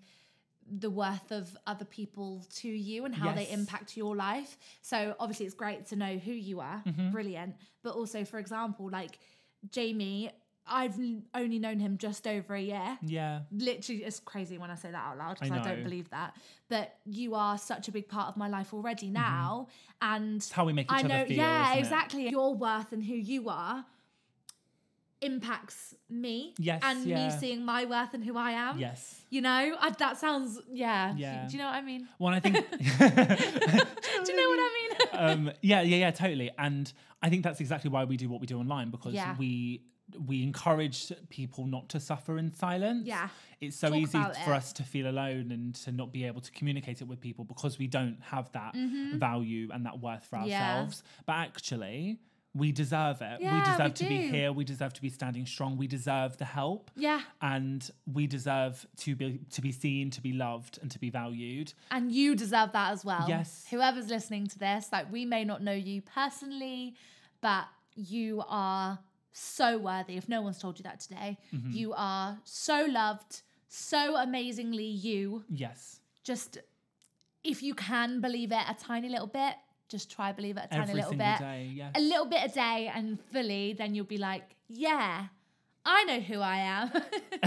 the 0.72 0.90
worth 0.90 1.32
of 1.32 1.56
other 1.66 1.86
people 1.86 2.46
to 2.54 2.68
you 2.68 3.06
and 3.06 3.16
how 3.16 3.32
they 3.32 3.48
impact 3.50 3.96
your 3.98 4.16
life 4.16 4.58
so 4.82 5.16
obviously 5.20 5.46
it's 5.46 5.56
great 5.56 5.86
to 5.88 5.96
know 5.96 6.18
who 6.18 6.32
you 6.32 6.60
are 6.60 6.82
Mm-hmm. 6.86 7.10
brilliant 7.12 7.56
but 7.84 7.94
also 7.96 8.24
for 8.26 8.38
example 8.38 8.90
like 8.92 9.18
jamie 9.72 10.30
i've 10.70 10.98
only 11.34 11.60
known 11.60 11.80
him 11.80 11.98
just 11.98 12.28
over 12.28 12.54
a 12.56 12.62
year 12.62 12.98
Yeah. 13.02 13.42
literally 13.52 14.04
it's 14.04 14.20
crazy 14.20 14.58
when 14.58 14.70
I 14.72 14.76
say 14.76 14.92
that 14.92 15.04
out 15.04 15.18
loud 15.18 15.36
because 15.40 15.52
I, 15.52 15.60
I 15.60 15.64
don't 15.64 15.84
believe 15.84 16.10
that. 16.12 16.36
But 16.70 16.96
you 17.06 17.36
are 17.36 17.58
such 17.58 17.88
a 17.88 17.92
big 17.92 18.08
part 18.08 18.28
of 18.30 18.38
my 18.38 18.48
life 18.48 18.74
already 18.74 19.10
now. 19.10 19.68
And 20.02 20.38
It's 20.38 20.52
how 20.52 20.66
we 20.66 20.74
make 20.74 20.86
each 20.92 21.04
I 21.04 21.08
know, 21.08 21.16
other 21.16 21.26
feel. 21.26 21.38
yeah, 21.38 21.64
isn't 21.72 21.78
it? 21.78 21.80
exactly. 21.80 22.30
Your 22.30 22.54
worth 22.54 22.92
and 22.92 23.04
who 23.04 23.16
you 23.16 23.50
are 23.50 23.86
impacts 25.22 25.96
me. 26.10 26.54
Yes, 26.58 26.82
And 26.84 27.06
yeah. 27.06 27.28
me 27.30 27.38
seeing 27.40 27.66
my 27.66 27.86
worth 27.86 28.14
and 28.14 28.24
who 28.24 28.38
I 28.38 28.52
am. 28.52 28.78
Yes. 28.80 29.22
You 29.30 29.42
know, 29.42 29.76
I, 29.80 29.90
that 30.00 30.18
sounds, 30.18 30.60
yeah. 30.72 31.14
Yeah. 31.18 31.46
Do 31.48 31.54
you 31.54 31.60
know 31.60 31.66
what 31.66 31.76
I 31.76 31.82
mean? 31.82 32.08
Well, 32.20 32.34
I 32.34 32.40
think. 32.40 32.56
Do 32.80 34.32
you 34.32 34.36
know 34.36 34.50
what 34.50 34.60
I 34.60 34.70
mean? 34.78 34.98
um, 35.48 35.52
yeah, 35.62 35.82
yeah, 35.82 35.98
yeah, 35.98 36.12
totally. 36.12 36.52
And 36.58 36.92
I 37.22 37.30
think 37.30 37.44
that's 37.44 37.60
exactly 37.60 37.90
why 37.90 38.06
we 38.06 38.16
do 38.16 38.30
what 38.30 38.40
we 38.40 38.48
do 38.48 38.60
online 38.60 38.92
because 38.92 39.14
Yeah. 39.14 39.36
we 39.38 39.82
we 40.28 40.44
encourage 40.44 41.12
people 41.30 41.66
not 41.66 41.90
to 41.90 42.00
suffer 42.00 42.38
in 42.38 42.54
silence. 42.54 43.06
Yeah. 43.08 43.30
It's 43.62 43.78
so 43.78 43.90
Talk 43.90 43.98
easy 43.98 44.22
for 44.46 44.52
it. 44.54 44.58
us 44.58 44.74
to 44.74 44.84
feel 44.84 45.10
alone 45.10 45.52
and 45.52 45.76
to 45.76 45.92
not 45.92 46.12
be 46.12 46.26
able 46.26 46.42
to 46.42 46.52
communicate 46.52 47.02
it 47.02 47.08
with 47.08 47.20
people 47.20 47.44
because 47.46 47.78
we 47.78 47.88
don't 47.88 48.18
have 48.22 48.52
that 48.54 48.74
Mm-hmm. 48.74 49.18
value 49.20 49.70
and 49.74 49.86
that 49.86 50.00
worth 50.00 50.26
for 50.26 50.38
Yeah. 50.46 50.78
ourselves. 50.78 51.04
But 51.26 51.34
actually, 51.34 52.20
we 52.56 52.72
deserve 52.72 53.22
it. 53.22 53.42
Yeah, 53.42 53.54
we 53.54 53.60
we 53.60 53.66
deserve 53.66 53.94
to 53.94 54.06
be 54.06 54.28
here. 54.28 54.52
We 54.52 54.64
deserve 54.64 54.94
to 54.94 55.02
be 55.02 55.10
standing 55.10 55.46
strong. 55.46 55.78
We 55.78 55.86
deserve 55.88 56.38
the 56.38 56.46
help. 56.46 56.90
Yeah. 56.96 57.22
And 57.42 57.88
we 58.12 58.26
deserve 58.26 58.88
to 58.98 59.16
be 59.16 59.40
to 59.52 59.62
be 59.62 59.72
seen, 59.72 60.10
to 60.12 60.22
be 60.22 60.34
loved, 60.34 60.80
and 60.82 60.90
to 60.90 60.98
be 61.00 61.10
valued. 61.12 61.74
And 61.92 62.12
you 62.12 62.36
deserve 62.36 62.72
that 62.72 62.92
as 62.94 63.06
well. 63.06 63.26
Yes. 63.28 63.68
Whoever's 63.70 64.10
listening 64.10 64.48
to 64.48 64.58
this, 64.58 64.88
like 64.92 65.12
we 65.12 65.26
may 65.26 65.44
not 65.46 65.62
know 65.62 65.74
you 65.74 66.02
personally, 66.02 66.96
but 67.42 67.66
you 67.96 68.42
are 68.48 68.98
so 69.32 69.78
worthy. 69.78 70.18
If 70.18 70.28
no 70.30 70.42
one's 70.42 70.58
told 70.60 70.80
you 70.80 70.84
that 70.84 71.00
today, 71.00 71.38
Mm-hmm. 71.54 71.72
you 71.72 71.94
are 71.96 72.38
so 72.44 72.86
loved, 72.90 73.42
so 73.68 74.16
amazingly 74.18 74.86
you. 74.86 75.44
Yes. 75.50 76.00
Just 76.24 76.58
if 77.44 77.64
you 77.64 77.74
can 77.74 78.20
believe 78.22 78.52
it 78.52 78.64
a 78.68 78.76
tiny 78.80 79.10
little 79.10 79.28
bit, 79.28 79.56
just 79.88 80.12
try 80.12 80.32
believe 80.32 80.58
it 80.58 80.66
a 80.66 80.68
tiny 80.68 80.82
Every 80.84 80.94
little 80.96 81.12
bit. 81.12 81.40
day. 81.40 81.72
Yes. 81.74 81.92
A 81.96 82.02
little 82.02 82.26
bit 82.26 82.52
a 82.52 82.54
day 82.54 82.92
and 82.94 83.20
fully, 83.32 83.74
then 83.74 83.96
you'll 83.96 84.06
be 84.06 84.18
like, 84.18 84.44
yeah, 84.68 85.28
I 85.92 86.04
know 86.04 86.20
who 86.20 86.40
I 86.40 86.58
am. 86.58 86.92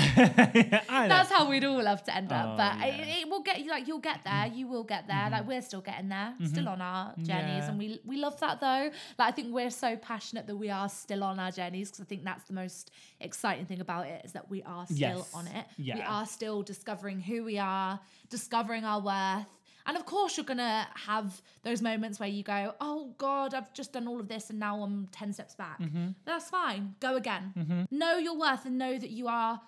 I. 0.88 1.06
That's 1.08 1.30
how 1.30 1.48
we'd 1.48 1.64
all 1.64 1.82
love 1.82 2.02
to 2.04 2.14
end 2.16 2.32
up. 2.32 2.50
Oh, 2.52 2.56
but 2.56 2.78
yeah. 2.78 2.86
It, 2.86 3.22
it 3.22 3.28
will 3.28 3.42
get 3.42 3.60
you 3.60 3.70
like 3.70 3.86
you'll 3.86 4.00
get 4.00 4.20
there. 4.24 4.46
You 4.46 4.66
will 4.66 4.82
get 4.84 5.06
there. 5.06 5.28
Like 5.30 5.46
we're 5.46 5.62
still 5.62 5.80
getting 5.80 6.08
there, 6.08 6.34
still 6.46 6.68
on 6.68 6.80
our 6.80 7.14
journeys, 7.16 7.32
Mm-hmm. 7.32 7.48
Yeah. 7.58 7.68
and 7.68 7.78
we 7.78 8.00
we 8.04 8.16
love 8.16 8.38
that 8.40 8.60
though. 8.60 8.90
Like 9.18 9.28
I 9.28 9.30
think 9.30 9.54
we're 9.54 9.70
so 9.70 9.96
passionate 9.96 10.46
that 10.48 10.56
we 10.56 10.70
are 10.70 10.88
still 10.88 11.22
on 11.24 11.38
our 11.38 11.50
journeys 11.50 11.90
because 11.90 12.00
I 12.00 12.04
think 12.04 12.24
that's 12.24 12.44
the 12.44 12.54
most 12.54 12.90
exciting 13.20 13.66
thing 13.66 13.80
about 13.80 14.06
it 14.06 14.24
is 14.24 14.32
that 14.32 14.50
we 14.50 14.62
are 14.64 14.86
still 14.86 14.98
Yes. 14.98 15.30
on 15.34 15.46
it. 15.46 15.64
We 15.78 15.92
are 16.02 16.26
still 16.26 16.62
discovering 16.62 17.20
who 17.20 17.44
we 17.44 17.58
are, 17.58 18.00
discovering 18.30 18.84
our 18.84 19.00
worth. 19.00 19.46
And 19.86 19.96
of 19.96 20.04
course, 20.06 20.36
you're 20.36 20.46
gonna 20.46 20.86
have 20.94 21.42
those 21.62 21.82
moments 21.82 22.20
where 22.20 22.28
you 22.28 22.42
go, 22.42 22.74
"Oh 22.80 23.14
God, 23.18 23.52
I've 23.54 23.72
just 23.74 23.92
done 23.92 24.06
all 24.08 24.20
of 24.20 24.28
this, 24.28 24.50
and 24.50 24.58
now 24.58 24.82
I'm 24.82 25.08
ten 25.12 25.32
steps 25.32 25.54
back." 25.54 25.80
Mm-hmm. 25.80 26.08
That's 26.24 26.48
fine. 26.50 26.94
Go 27.00 27.16
again. 27.16 27.86
Know 27.90 28.16
your 28.18 28.38
worth 28.38 28.64
and 28.66 28.78
know 28.78 28.98
that 28.98 29.10
you 29.10 29.28
are 29.28 29.60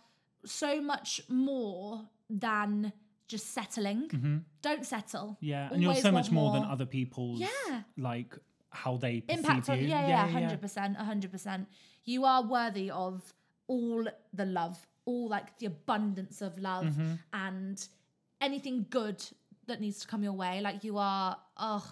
so 0.45 0.81
much 0.81 1.21
more 1.29 2.09
than 2.31 2.93
just 3.27 3.53
settling. 3.55 4.45
Don't 4.63 4.85
settle. 4.87 5.29
Mm-hmm. 5.37 5.45
yeah. 5.47 5.69
And 5.73 5.83
you're 5.83 5.95
so 5.97 6.13
much 6.13 6.27
want 6.27 6.33
more 6.33 6.53
than 6.53 6.65
other 6.65 6.87
people's 6.87 7.41
Yeah. 7.41 7.83
like 7.97 8.37
how 8.71 8.97
they 8.97 9.21
perceive 9.21 9.39
Impact 9.45 9.71
on 9.71 9.79
you. 9.81 9.87
yeah, 9.89 10.07
yeah, 10.09 10.27
hundred 10.29 10.61
percent, 10.61 10.97
hundred 10.97 11.31
percent. 11.33 11.69
You 12.05 12.25
are 12.25 12.43
worthy 12.43 12.91
of 12.91 13.33
all 13.67 14.05
the 14.33 14.45
love, 14.45 14.87
all 15.07 15.29
like 15.29 15.59
the 15.59 15.67
abundance 15.67 16.43
of 16.43 16.59
love, 16.59 16.85
Mm-hmm. 16.85 17.13
and 17.33 17.89
anything 18.41 18.87
good 18.91 19.25
that 19.67 19.81
needs 19.81 20.01
to 20.01 20.07
come 20.07 20.23
your 20.23 20.33
way. 20.33 20.61
Like 20.61 20.85
you 20.85 20.99
are, 20.99 21.37
oh, 21.57 21.85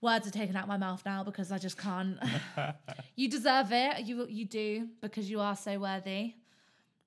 words 0.00 0.26
are 0.26 0.30
taken 0.30 0.56
out 0.56 0.68
my 0.68 0.76
mouth 0.76 1.02
now 1.04 1.24
because 1.24 1.52
I 1.52 1.58
just 1.58 1.78
can't. 1.78 2.18
you 3.16 3.28
deserve 3.28 3.72
it. 3.72 4.04
You 4.04 4.26
you 4.28 4.44
do 4.44 4.88
because 5.00 5.30
you 5.30 5.40
are 5.40 5.56
so 5.56 5.78
worthy. 5.78 6.34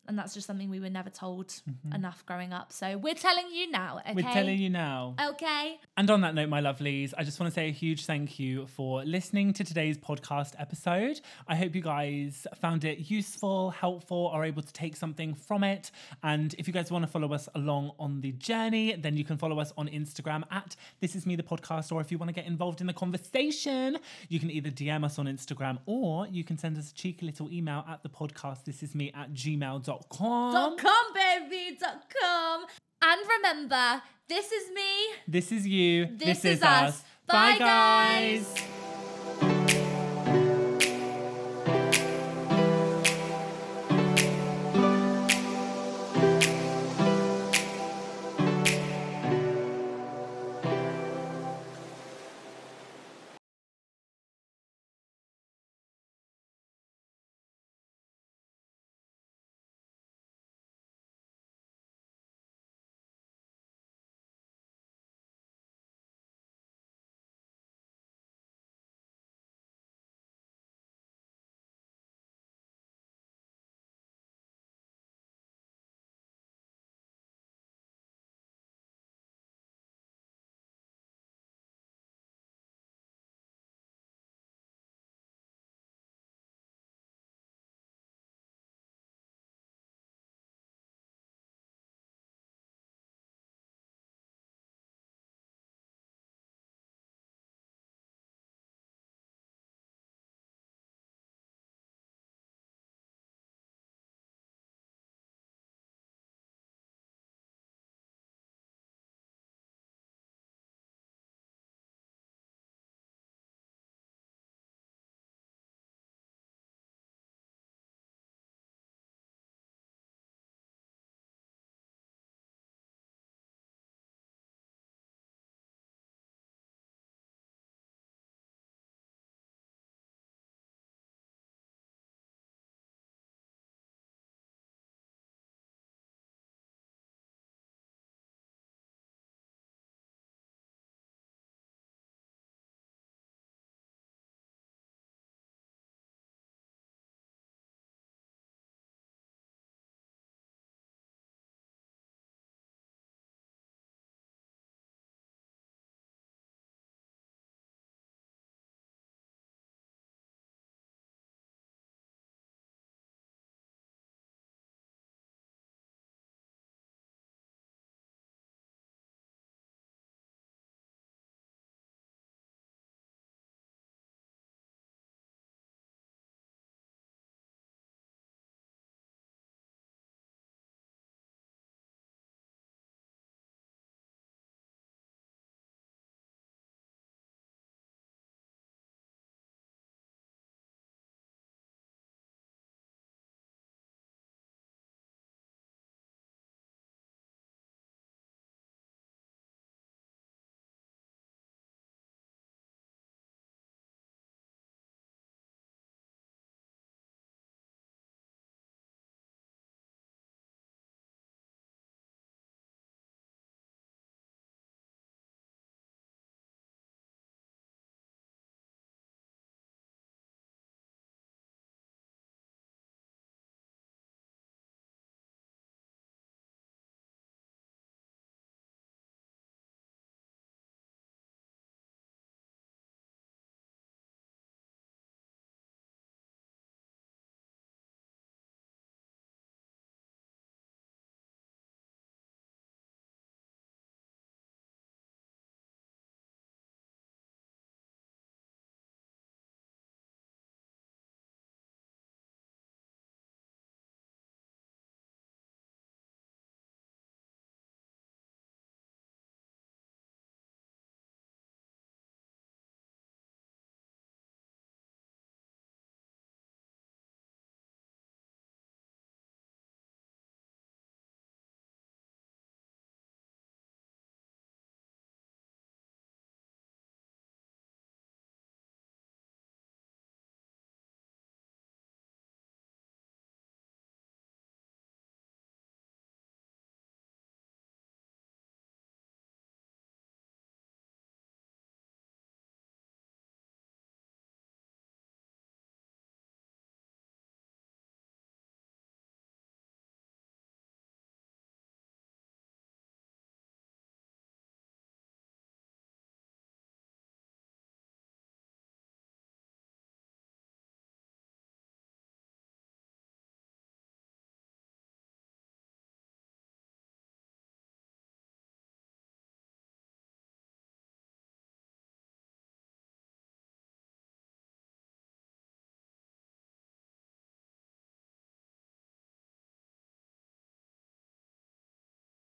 And 0.10 0.17
that's 0.17 0.34
just 0.34 0.48
something 0.48 0.72
we 0.72 0.80
were 0.80 0.89
never 0.89 1.12
told 1.12 1.54
enough 1.93 2.26
growing 2.26 2.52
up. 2.52 2.74
So 2.74 2.98
we're 2.98 3.13
telling 3.13 3.52
you 3.52 3.69
now, 3.69 4.00
okay? 4.00 4.10
Mm-hmm. 4.10 4.15
We're 4.15 4.34
telling 4.34 4.58
you 4.58 4.69
now. 4.72 5.15
Okay. 5.24 5.78
And 5.98 6.10
on 6.10 6.22
that 6.22 6.34
note, 6.34 6.50
my 6.50 6.62
lovelies, 6.62 7.13
I 7.15 7.24
just 7.24 7.39
want 7.39 7.54
to 7.54 7.56
say 7.56 7.67
a 7.67 7.72
huge 7.72 8.08
thank 8.08 8.39
you 8.39 8.65
for 8.65 9.04
listening 9.04 9.54
to 9.54 9.63
today's 9.63 10.00
podcast 10.00 10.54
episode. 10.58 11.22
I 11.48 11.56
hope 11.56 11.76
you 11.76 11.84
guys 11.84 12.48
found 12.60 12.86
it 12.86 13.12
useful, 13.12 13.69
helpful, 13.69 14.32
are 14.34 14.43
able 14.43 14.63
to 14.63 14.74
take 14.74 14.95
something 14.95 15.36
from 15.36 15.63
it. 15.63 15.91
And 16.24 16.56
if 16.58 16.65
you 16.67 16.74
guys 16.74 16.91
want 16.91 17.06
to 17.06 17.12
follow 17.12 17.32
us 17.32 17.48
along 17.54 17.91
on 18.00 18.22
the 18.22 18.32
journey, 18.32 18.95
then 18.95 19.15
you 19.15 19.24
can 19.24 19.38
follow 19.38 19.60
us 19.60 19.72
on 19.78 19.88
Instagram 19.89 20.41
at 20.50 20.76
This 21.02 21.15
Is 21.15 21.28
Me 21.28 21.36
the 21.36 21.43
Podcast. 21.43 21.91
Or 21.91 22.02
if 22.02 22.12
you 22.12 22.17
want 22.17 22.30
to 22.30 22.34
get 22.34 22.48
involved 22.48 22.82
in 22.82 22.88
the 22.88 22.93
conversation, 22.93 24.00
you 24.28 24.39
can 24.39 24.50
either 24.50 24.72
DM 24.72 25.04
us 25.04 25.19
on 25.19 25.28
Instagram 25.28 25.78
or 25.86 26.26
you 26.26 26.43
can 26.43 26.58
send 26.58 26.80
us 26.80 26.89
a 26.89 26.95
cheeky 26.95 27.28
little 27.28 27.52
email 27.52 27.86
at 27.88 28.02
the 28.02 28.10
podcast 28.10 28.63
This 28.63 28.82
Is 28.82 28.95
Me 28.95 29.12
at 29.15 29.36
gmail.com. 29.36 29.98
Dot 30.53 30.77
com, 30.77 31.13
baby. 31.13 31.77
Dot 31.79 32.05
com. 32.21 32.65
And 33.01 33.21
remember, 33.38 34.01
this 34.27 34.51
is 34.51 34.71
me. 34.71 35.15
This 35.27 35.51
is 35.51 35.65
you. 35.67 36.07
This 36.17 36.45
is 36.45 36.62
us. 36.62 37.03
Bye, 37.27 37.57
guys. 37.57 38.53